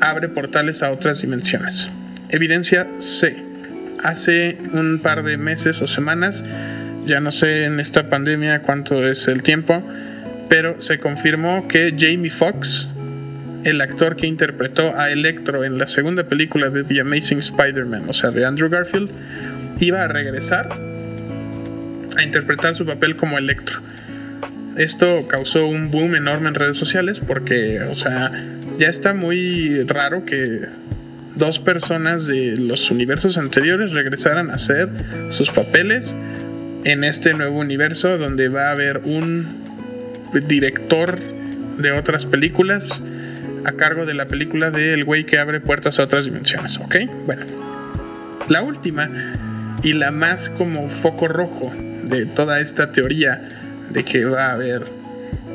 abre 0.00 0.28
portales 0.28 0.82
a 0.82 0.92
otras 0.92 1.22
dimensiones. 1.22 1.88
Evidencia 2.28 2.86
C 2.98 3.36
hace 4.02 4.58
un 4.72 5.00
par 5.02 5.22
de 5.22 5.38
meses 5.38 5.80
o 5.80 5.86
semanas, 5.86 6.44
ya 7.06 7.20
no 7.20 7.30
sé 7.30 7.64
en 7.64 7.80
esta 7.80 8.10
pandemia 8.10 8.60
cuánto 8.60 9.08
es 9.08 9.26
el 9.28 9.42
tiempo, 9.42 9.82
pero 10.50 10.80
se 10.82 10.98
confirmó 10.98 11.66
que 11.68 11.94
Jamie 11.98 12.30
Foxx, 12.30 12.88
el 13.64 13.80
actor 13.80 14.16
que 14.16 14.26
interpretó 14.26 14.96
a 14.96 15.10
Electro 15.10 15.64
en 15.64 15.78
la 15.78 15.86
segunda 15.86 16.24
película 16.24 16.70
de 16.70 16.84
The 16.84 17.00
Amazing 17.00 17.38
Spider-Man, 17.38 18.04
o 18.08 18.14
sea, 18.14 18.30
de 18.30 18.44
Andrew 18.44 18.68
Garfield, 18.68 19.10
iba 19.80 20.04
a 20.04 20.08
regresar 20.08 20.68
a 22.16 22.22
interpretar 22.22 22.76
su 22.76 22.86
papel 22.86 23.16
como 23.16 23.38
Electro. 23.38 23.80
Esto 24.76 25.26
causó 25.28 25.66
un 25.66 25.90
boom 25.90 26.14
enorme 26.14 26.48
en 26.48 26.54
redes 26.54 26.76
sociales 26.76 27.20
porque, 27.20 27.80
o 27.82 27.94
sea, 27.94 28.30
ya 28.78 28.88
está 28.88 29.14
muy 29.14 29.82
raro 29.84 30.24
que 30.24 30.62
dos 31.36 31.58
personas 31.58 32.26
de 32.26 32.56
los 32.56 32.90
universos 32.90 33.38
anteriores 33.38 33.92
regresaran 33.92 34.50
a 34.50 34.54
hacer 34.54 34.88
sus 35.30 35.50
papeles 35.50 36.14
en 36.84 37.02
este 37.02 37.34
nuevo 37.34 37.58
universo 37.60 38.18
donde 38.18 38.48
va 38.48 38.68
a 38.68 38.72
haber 38.72 38.98
un 39.04 39.62
director 40.48 41.18
de 41.78 41.92
otras 41.92 42.26
películas 42.26 43.00
a 43.64 43.72
cargo 43.72 44.06
de 44.06 44.14
la 44.14 44.26
película 44.26 44.70
de 44.70 44.94
El 44.94 45.04
güey 45.04 45.24
que 45.24 45.38
abre 45.38 45.60
puertas 45.60 45.98
a 45.98 46.04
otras 46.04 46.24
dimensiones, 46.24 46.78
¿ok? 46.78 46.96
Bueno, 47.26 47.44
la 48.48 48.62
última 48.62 49.08
y 49.82 49.92
la 49.92 50.10
más 50.10 50.48
como 50.50 50.88
foco 50.88 51.28
rojo 51.28 51.72
de 52.04 52.26
toda 52.26 52.60
esta 52.60 52.92
teoría 52.92 53.48
de 53.90 54.04
que 54.04 54.24
va 54.24 54.46
a 54.46 54.52
haber 54.52 54.84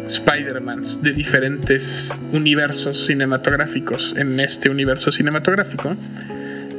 Spider-Mans 0.07 1.01
de 1.03 1.13
diferentes 1.13 2.11
universos 2.31 3.05
cinematográficos 3.05 4.15
en 4.17 4.39
este 4.39 4.69
universo 4.69 5.11
cinematográfico 5.11 5.95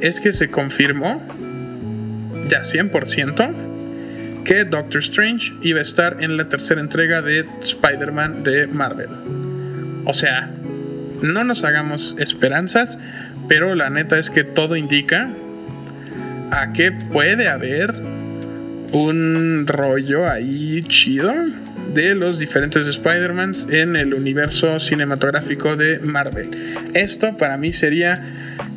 es 0.01 0.19
que 0.19 0.33
se 0.33 0.49
confirmó 0.49 1.21
ya 2.49 2.61
100% 2.61 3.53
que 4.43 4.65
Doctor 4.65 5.01
Strange 5.01 5.53
iba 5.61 5.79
a 5.79 5.83
estar 5.83 6.17
en 6.21 6.35
la 6.35 6.49
tercera 6.49 6.81
entrega 6.81 7.21
de 7.21 7.45
Spider-Man 7.61 8.43
de 8.43 8.67
Marvel. 8.67 9.09
O 10.05 10.13
sea, 10.13 10.49
no 11.21 11.43
nos 11.43 11.63
hagamos 11.63 12.15
esperanzas, 12.19 12.97
pero 13.47 13.75
la 13.75 13.89
neta 13.89 14.19
es 14.19 14.29
que 14.29 14.43
todo 14.43 14.75
indica 14.75 15.29
a 16.51 16.73
que 16.73 16.91
puede 16.91 17.47
haber 17.47 17.93
un 18.91 19.65
rollo 19.67 20.29
ahí 20.29 20.83
chido 20.87 21.31
de 21.93 22.15
los 22.15 22.39
diferentes 22.39 22.87
Spider-Mans 22.87 23.67
en 23.69 23.95
el 23.95 24.13
universo 24.13 24.79
cinematográfico 24.79 25.75
de 25.75 25.99
Marvel. 25.99 26.75
Esto 26.93 27.35
para 27.37 27.57
mí 27.57 27.73
sería 27.73 28.23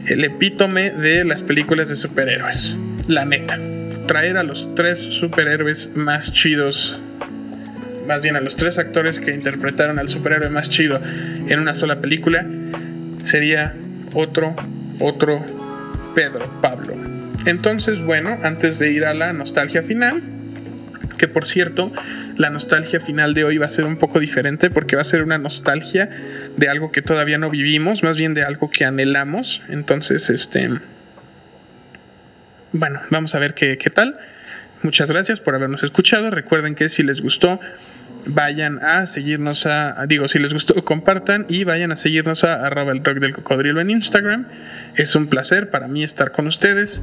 el 0.07 0.25
epítome 0.25 0.91
de 0.91 1.25
las 1.25 1.43
películas 1.43 1.89
de 1.89 1.97
superhéroes. 1.97 2.75
La 3.09 3.25
neta. 3.25 3.59
Traer 4.07 4.37
a 4.37 4.43
los 4.43 4.73
tres 4.75 4.99
superhéroes 4.99 5.91
más 5.95 6.33
chidos 6.33 6.99
más 8.07 8.23
bien 8.23 8.37
a 8.37 8.41
los 8.41 8.57
tres 8.57 8.79
actores 8.79 9.21
que 9.21 9.33
interpretaron 9.33 9.99
al 9.99 10.09
superhéroe 10.09 10.51
más 10.51 10.69
chido 10.69 11.01
en 11.49 11.59
una 11.59 11.75
sola 11.75 12.01
película, 12.01 12.47
sería 13.25 13.75
otro, 14.15 14.55
otro 15.01 15.45
Pedro 16.15 16.61
Pablo. 16.61 16.95
Entonces, 17.47 18.01
bueno, 18.01 18.39
antes 18.43 18.79
de 18.79 18.93
ir 18.93 19.05
a 19.05 19.15
la 19.15 19.33
nostalgia 19.33 19.83
final, 19.83 20.23
que 21.19 21.29
por 21.29 21.47
cierto, 21.47 21.93
la 22.37 22.51
nostalgia 22.51 23.01
final 23.01 23.35
de 23.35 23.45
hoy 23.45 23.59
va 23.59 23.67
a 23.67 23.71
ser 23.71 23.85
un 23.85 23.97
poco 23.97 24.21
diferente 24.21 24.71
porque 24.71 24.97
va 24.97 25.03
a 25.03 25.07
ser 25.07 25.23
una 25.23 25.39
nostalgia 25.39 26.09
de 26.57 26.69
algo 26.69 26.91
que 26.91 27.03
todavía 27.03 27.39
no 27.39 27.51
vivimos, 27.51 28.03
más 28.03 28.17
bien 28.17 28.35
de 28.35 28.45
algo 28.45 28.71
que 28.71 28.85
anhelamos. 28.85 29.63
Entonces, 29.69 30.31
este... 30.31 30.71
Bueno, 32.73 33.01
vamos 33.11 33.35
a 33.35 33.39
ver 33.39 33.55
qué, 33.55 33.79
qué 33.79 33.91
tal. 33.91 34.19
Muchas 34.85 35.11
gracias 35.11 35.41
por 35.41 35.55
habernos 35.55 35.83
escuchado. 35.83 36.31
Recuerden 36.31 36.75
que 36.75 36.91
si 36.91 37.03
les 37.03 37.23
gustó, 37.23 37.59
vayan 38.27 38.81
a 38.83 39.07
seguirnos 39.07 39.65
a, 39.65 40.05
digo, 40.07 40.29
si 40.29 40.39
les 40.39 40.53
gustó, 40.53 40.75
compartan 40.85 41.47
y 41.49 41.65
vayan 41.65 41.91
a 41.91 41.97
seguirnos 41.97 42.45
a 42.45 42.67
arroba 42.67 42.93
el 42.93 43.03
rock 43.03 43.17
del 43.17 43.33
cocodrilo 43.33 43.81
en 43.81 43.89
Instagram. 43.89 44.47
Es 44.95 45.15
un 45.15 45.29
placer 45.29 45.71
para 45.71 45.89
mí 45.89 46.05
estar 46.05 46.33
con 46.33 46.47
ustedes. 46.47 47.01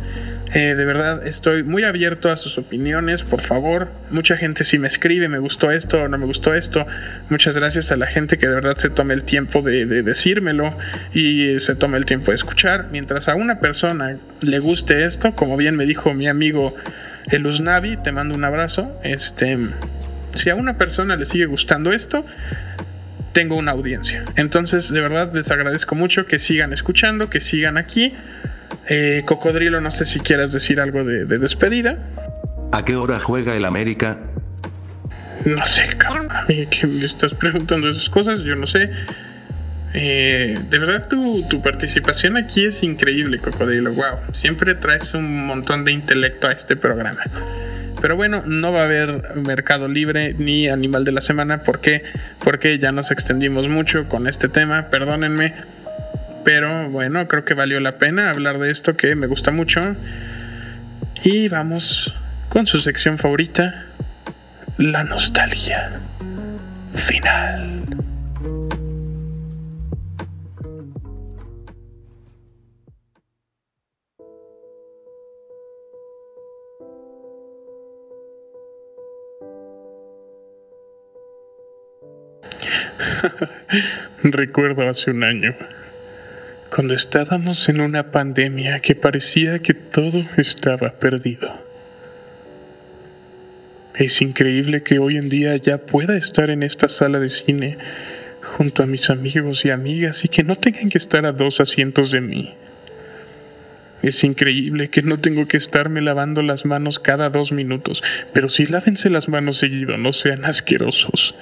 Eh, 0.54 0.76
de 0.76 0.86
verdad, 0.86 1.26
estoy 1.26 1.64
muy 1.64 1.84
abierto 1.84 2.30
a 2.30 2.38
sus 2.38 2.60
opiniones, 2.60 3.24
por 3.24 3.42
favor. 3.42 3.90
Mucha 4.12 4.38
gente 4.38 4.64
si 4.64 4.78
me 4.78 4.88
escribe, 4.88 5.28
me 5.28 5.40
gustó 5.40 5.72
esto 5.72 6.04
o 6.04 6.08
no 6.08 6.20
me 6.20 6.28
gustó 6.28 6.54
esto. 6.54 6.86
Muchas 7.30 7.58
gracias 7.58 7.92
a 7.92 7.96
la 7.96 8.06
gente 8.06 8.38
que 8.38 8.48
de 8.48 8.54
verdad 8.54 8.78
se 8.78 8.92
tome 8.92 9.16
el 9.16 9.24
tiempo 9.24 9.64
de, 9.64 9.88
de 9.88 10.04
decírmelo 10.04 10.78
y 11.16 11.60
se 11.60 11.74
tome 11.74 11.98
el 11.98 12.06
tiempo 12.06 12.30
de 12.30 12.36
escuchar. 12.36 12.90
Mientras 12.92 13.28
a 13.28 13.34
una 13.34 13.60
persona 13.60 14.18
le 14.42 14.60
guste 14.60 15.04
esto, 15.04 15.32
como 15.34 15.58
bien 15.58 15.76
me 15.76 15.88
dijo 15.88 16.14
mi 16.14 16.28
amigo 16.28 16.76
el 17.30 17.46
Usnavi, 17.46 17.98
te 17.98 18.12
mando 18.12 18.36
un 18.36 18.44
abrazo. 18.44 19.00
Este 19.04 19.58
si 20.36 20.50
a 20.50 20.56
una 20.56 20.78
persona 20.78 21.16
le 21.16 21.26
sigue 21.26 21.46
gustando 21.46 21.92
esto, 21.92 22.26
tengo 23.34 23.56
una 23.56 23.72
audiencia. 23.72 24.24
Entonces, 24.36 24.90
de 24.90 25.02
verdad, 25.02 25.34
les 25.34 25.52
agradezco 25.52 25.96
mucho 25.96 26.26
que 26.26 26.40
sigan 26.40 26.74
escuchando, 26.74 27.30
que 27.30 27.40
sigan 27.40 27.78
aquí. 27.78 28.14
Eh, 28.88 29.24
Cocodrilo, 29.26 29.82
no 29.82 29.92
sé 29.92 30.06
si 30.06 30.20
quieras 30.20 30.52
decir 30.52 30.80
algo 30.80 31.04
de, 31.04 31.26
despedida. 31.26 31.98
¿A 32.72 32.86
qué 32.86 32.96
hora 32.96 33.20
juega 33.20 33.56
el 33.56 33.66
América? 33.66 34.18
No 35.46 35.66
sé, 35.66 35.90
cabrón. 35.98 36.32
A 36.32 36.46
mí 36.46 36.66
que 36.68 36.88
me 36.88 37.06
estás 37.06 37.34
preguntando 37.34 37.90
esas 37.90 38.10
cosas, 38.10 38.42
yo 38.42 38.56
no 38.56 38.68
sé. 38.68 38.92
Eh, 39.94 40.58
de 40.70 40.80
verdad, 40.80 41.08
tu, 41.08 41.44
tu, 41.50 41.62
participación 41.62 42.38
aquí 42.38 42.66
es 42.66 42.82
increíble, 42.84 43.39
Cocodrilo. 43.39 43.94
Wow, 43.94 44.34
siempre 44.34 44.76
traes 44.76 45.14
un 45.14 45.46
montón 45.46 45.84
de 45.84 45.92
intelecto 45.92 46.48
a 46.48 46.54
este 46.54 46.76
programa. 46.76 47.24
Pero 48.02 48.16
bueno, 48.16 48.42
no 48.46 48.72
va 48.72 48.82
a 48.82 48.84
haber 48.84 49.36
mercado 49.36 49.88
libre 49.88 50.34
ni 50.38 50.68
animal 50.68 51.04
de 51.04 51.12
la 51.12 51.22
semana. 51.22 51.64
¿Por 51.64 51.82
qué? 51.82 52.04
Porque 52.39 52.80
ya 52.80 52.92
nos 52.92 53.12
extendimos 53.12 53.68
mucho 53.68 54.08
con 54.08 54.28
este 54.28 54.50
tema, 54.50 54.89
perdónenme. 54.89 55.54
Pero 56.44 56.89
bueno, 56.89 57.28
creo 57.28 57.46
que 57.46 57.54
valió 57.54 57.80
la 57.80 57.98
pena 57.98 58.32
hablar 58.32 58.58
de 58.58 58.72
esto 58.72 58.98
que 58.98 59.16
me 59.16 59.28
gusta 59.28 59.52
mucho. 59.52 59.96
Y 61.24 61.50
vamos 61.50 62.12
con 62.50 62.66
su 62.66 62.80
sección 62.80 63.20
favorita, 63.20 63.86
la 64.78 65.04
nostalgia 65.04 65.92
final. 66.96 68.01
Recuerdo 84.24 84.88
hace 84.88 85.12
un 85.12 85.24
año, 85.24 85.56
cuando 86.74 86.93
estábamos 86.93 87.68
en 87.70 87.82
una 87.82 88.12
pandemia 88.12 88.80
que 88.80 88.95
parecía 88.95 89.60
que 89.60 89.74
todo 89.74 90.24
estaba 90.38 90.91
perdido. 90.91 91.52
Es 93.95 94.22
increíble 94.22 94.84
que 94.84 94.99
hoy 94.99 95.18
en 95.18 95.30
día 95.30 95.56
ya 95.58 95.80
pueda 95.80 96.18
estar 96.18 96.49
en 96.49 96.64
esta 96.64 96.88
sala 96.88 97.20
de 97.20 97.30
cine 97.30 97.78
junto 98.58 98.84
a 98.84 98.88
mis 98.88 99.10
amigos 99.10 99.66
y 99.66 99.70
amigas 99.70 100.24
y 100.26 100.30
que 100.30 100.43
no 100.43 100.56
tengan 100.56 100.89
que 100.89 100.97
estar 100.97 101.26
a 101.26 101.34
dos 101.34 101.60
asientos 101.60 102.12
de 102.12 102.22
mí. 102.22 102.54
Es 104.02 104.24
increíble 104.24 104.89
que 104.89 105.04
no 105.04 105.20
tengo 105.20 105.47
que 105.47 105.58
estarme 105.58 106.02
lavando 106.02 106.41
las 106.41 106.66
manos 106.66 106.97
cada 106.97 107.30
dos 107.30 107.52
minutos, 107.52 108.02
pero 108.34 108.49
sí 108.49 108.66
lávense 108.66 109.12
las 109.12 109.30
manos 109.30 109.58
seguido, 109.58 109.97
no 109.97 110.12
sean 110.12 110.45
asquerosos 110.45 111.36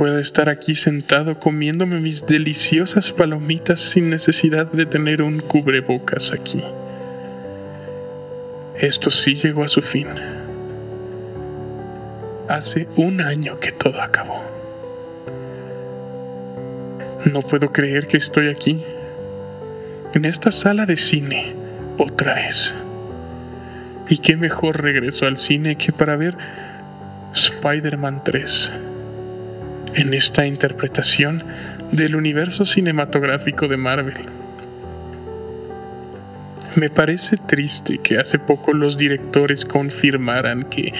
puedo 0.00 0.18
estar 0.18 0.48
aquí 0.48 0.74
sentado 0.74 1.38
comiéndome 1.38 2.00
mis 2.00 2.24
deliciosas 2.24 3.12
palomitas 3.12 3.80
sin 3.80 4.08
necesidad 4.08 4.72
de 4.72 4.86
tener 4.86 5.20
un 5.20 5.40
cubrebocas 5.40 6.32
aquí. 6.32 6.64
Esto 8.78 9.10
sí 9.10 9.34
llegó 9.34 9.62
a 9.62 9.68
su 9.68 9.82
fin. 9.82 10.06
Hace 12.48 12.88
un 12.96 13.20
año 13.20 13.60
que 13.60 13.72
todo 13.72 14.00
acabó. 14.00 14.42
No 17.30 17.42
puedo 17.42 17.70
creer 17.70 18.06
que 18.06 18.16
estoy 18.16 18.48
aquí, 18.48 18.82
en 20.14 20.24
esta 20.24 20.50
sala 20.50 20.86
de 20.86 20.96
cine, 20.96 21.54
otra 21.98 22.36
vez. 22.36 22.72
Y 24.08 24.16
qué 24.16 24.34
mejor 24.34 24.82
regreso 24.82 25.26
al 25.26 25.36
cine 25.36 25.76
que 25.76 25.92
para 25.92 26.16
ver 26.16 26.38
Spider-Man 27.34 28.24
3 28.24 28.72
en 29.94 30.14
esta 30.14 30.46
interpretación 30.46 31.44
del 31.92 32.16
universo 32.16 32.64
cinematográfico 32.64 33.68
de 33.68 33.76
Marvel. 33.76 34.14
Me 36.76 36.88
parece 36.88 37.36
triste 37.36 37.98
que 37.98 38.18
hace 38.18 38.38
poco 38.38 38.72
los 38.72 38.96
directores 38.96 39.64
confirmaran 39.64 40.64
que 40.64 40.92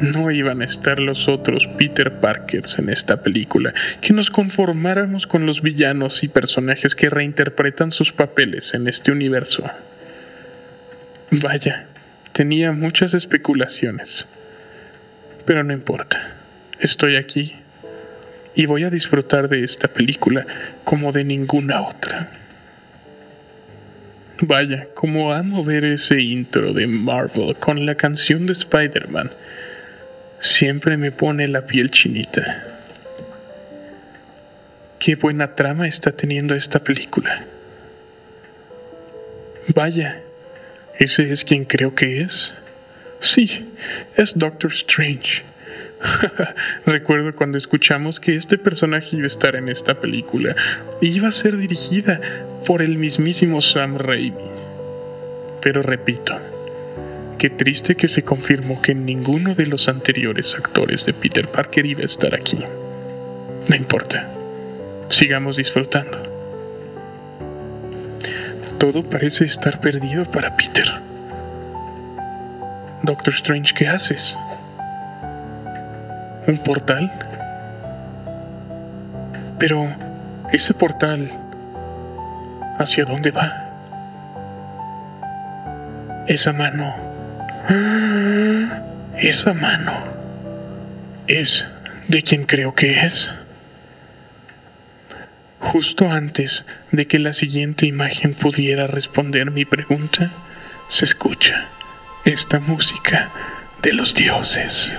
no 0.00 0.30
iban 0.30 0.60
a 0.60 0.64
estar 0.64 0.98
los 0.98 1.28
otros 1.28 1.66
Peter 1.78 2.12
Parkers 2.20 2.78
en 2.78 2.90
esta 2.90 3.22
película, 3.22 3.72
que 4.00 4.12
nos 4.12 4.30
conformáramos 4.30 5.26
con 5.26 5.46
los 5.46 5.62
villanos 5.62 6.24
y 6.24 6.28
personajes 6.28 6.94
que 6.94 7.08
reinterpretan 7.08 7.90
sus 7.90 8.12
papeles 8.12 8.74
en 8.74 8.88
este 8.88 9.12
universo. 9.12 9.64
Vaya, 11.30 11.86
tenía 12.32 12.72
muchas 12.72 13.14
especulaciones, 13.14 14.26
pero 15.46 15.64
no 15.64 15.72
importa, 15.72 16.34
estoy 16.80 17.16
aquí 17.16 17.54
y 18.54 18.66
voy 18.66 18.84
a 18.84 18.90
disfrutar 18.90 19.48
de 19.48 19.64
esta 19.64 19.88
película 19.88 20.46
como 20.84 21.12
de 21.12 21.24
ninguna 21.24 21.82
otra. 21.82 22.30
Vaya, 24.40 24.88
como 24.94 25.32
amo 25.32 25.64
ver 25.64 25.84
ese 25.84 26.20
intro 26.20 26.72
de 26.72 26.86
Marvel 26.86 27.54
con 27.56 27.86
la 27.86 27.94
canción 27.94 28.46
de 28.46 28.52
Spider-Man. 28.54 29.30
Siempre 30.40 30.96
me 30.96 31.12
pone 31.12 31.46
la 31.46 31.64
piel 31.66 31.90
chinita. 31.90 32.66
Qué 34.98 35.14
buena 35.14 35.54
trama 35.54 35.86
está 35.86 36.10
teniendo 36.10 36.56
esta 36.56 36.80
película. 36.80 37.44
Vaya, 39.74 40.20
¿ese 40.98 41.30
es 41.30 41.44
quien 41.44 41.64
creo 41.64 41.94
que 41.94 42.22
es? 42.22 42.52
Sí, 43.20 43.68
es 44.16 44.36
Doctor 44.36 44.72
Strange. 44.72 45.44
Recuerdo 46.86 47.32
cuando 47.32 47.58
escuchamos 47.58 48.20
que 48.20 48.36
este 48.36 48.58
personaje 48.58 49.16
iba 49.16 49.24
a 49.24 49.26
estar 49.26 49.56
en 49.56 49.68
esta 49.68 49.94
película 49.94 50.54
iba 51.00 51.28
a 51.28 51.32
ser 51.32 51.56
dirigida 51.56 52.20
por 52.66 52.82
el 52.82 52.98
mismísimo 52.98 53.60
Sam 53.60 53.96
Raimi. 53.98 54.50
Pero 55.60 55.82
repito, 55.82 56.38
qué 57.38 57.50
triste 57.50 57.94
que 57.96 58.08
se 58.08 58.22
confirmó 58.22 58.82
que 58.82 58.94
ninguno 58.94 59.54
de 59.54 59.66
los 59.66 59.88
anteriores 59.88 60.54
actores 60.54 61.06
de 61.06 61.12
Peter 61.12 61.48
Parker 61.48 61.86
iba 61.86 62.02
a 62.02 62.06
estar 62.06 62.34
aquí. 62.34 62.58
No 63.68 63.76
importa, 63.76 64.28
sigamos 65.08 65.56
disfrutando. 65.56 66.18
Todo 68.78 69.04
parece 69.04 69.44
estar 69.44 69.80
perdido 69.80 70.24
para 70.24 70.56
Peter. 70.56 70.86
Doctor 73.04 73.34
Strange, 73.34 73.72
¿qué 73.74 73.86
haces? 73.86 74.36
Un 76.46 76.58
portal. 76.58 77.10
Pero, 79.58 79.88
¿ese 80.52 80.74
portal 80.74 81.30
hacia 82.78 83.04
dónde 83.04 83.30
va? 83.30 83.70
Esa 86.26 86.52
mano. 86.52 86.94
Esa 89.18 89.54
mano. 89.54 89.92
¿Es 91.26 91.64
de 92.08 92.22
quien 92.22 92.44
creo 92.44 92.74
que 92.74 93.00
es? 93.06 93.28
Justo 95.60 96.10
antes 96.10 96.64
de 96.90 97.06
que 97.06 97.18
la 97.18 97.32
siguiente 97.32 97.86
imagen 97.86 98.34
pudiera 98.34 98.88
responder 98.88 99.50
mi 99.52 99.64
pregunta, 99.64 100.30
se 100.88 101.04
escucha 101.04 101.66
esta 102.24 102.58
música 102.58 103.30
de 103.82 103.92
los 103.92 104.12
dioses. 104.14 104.92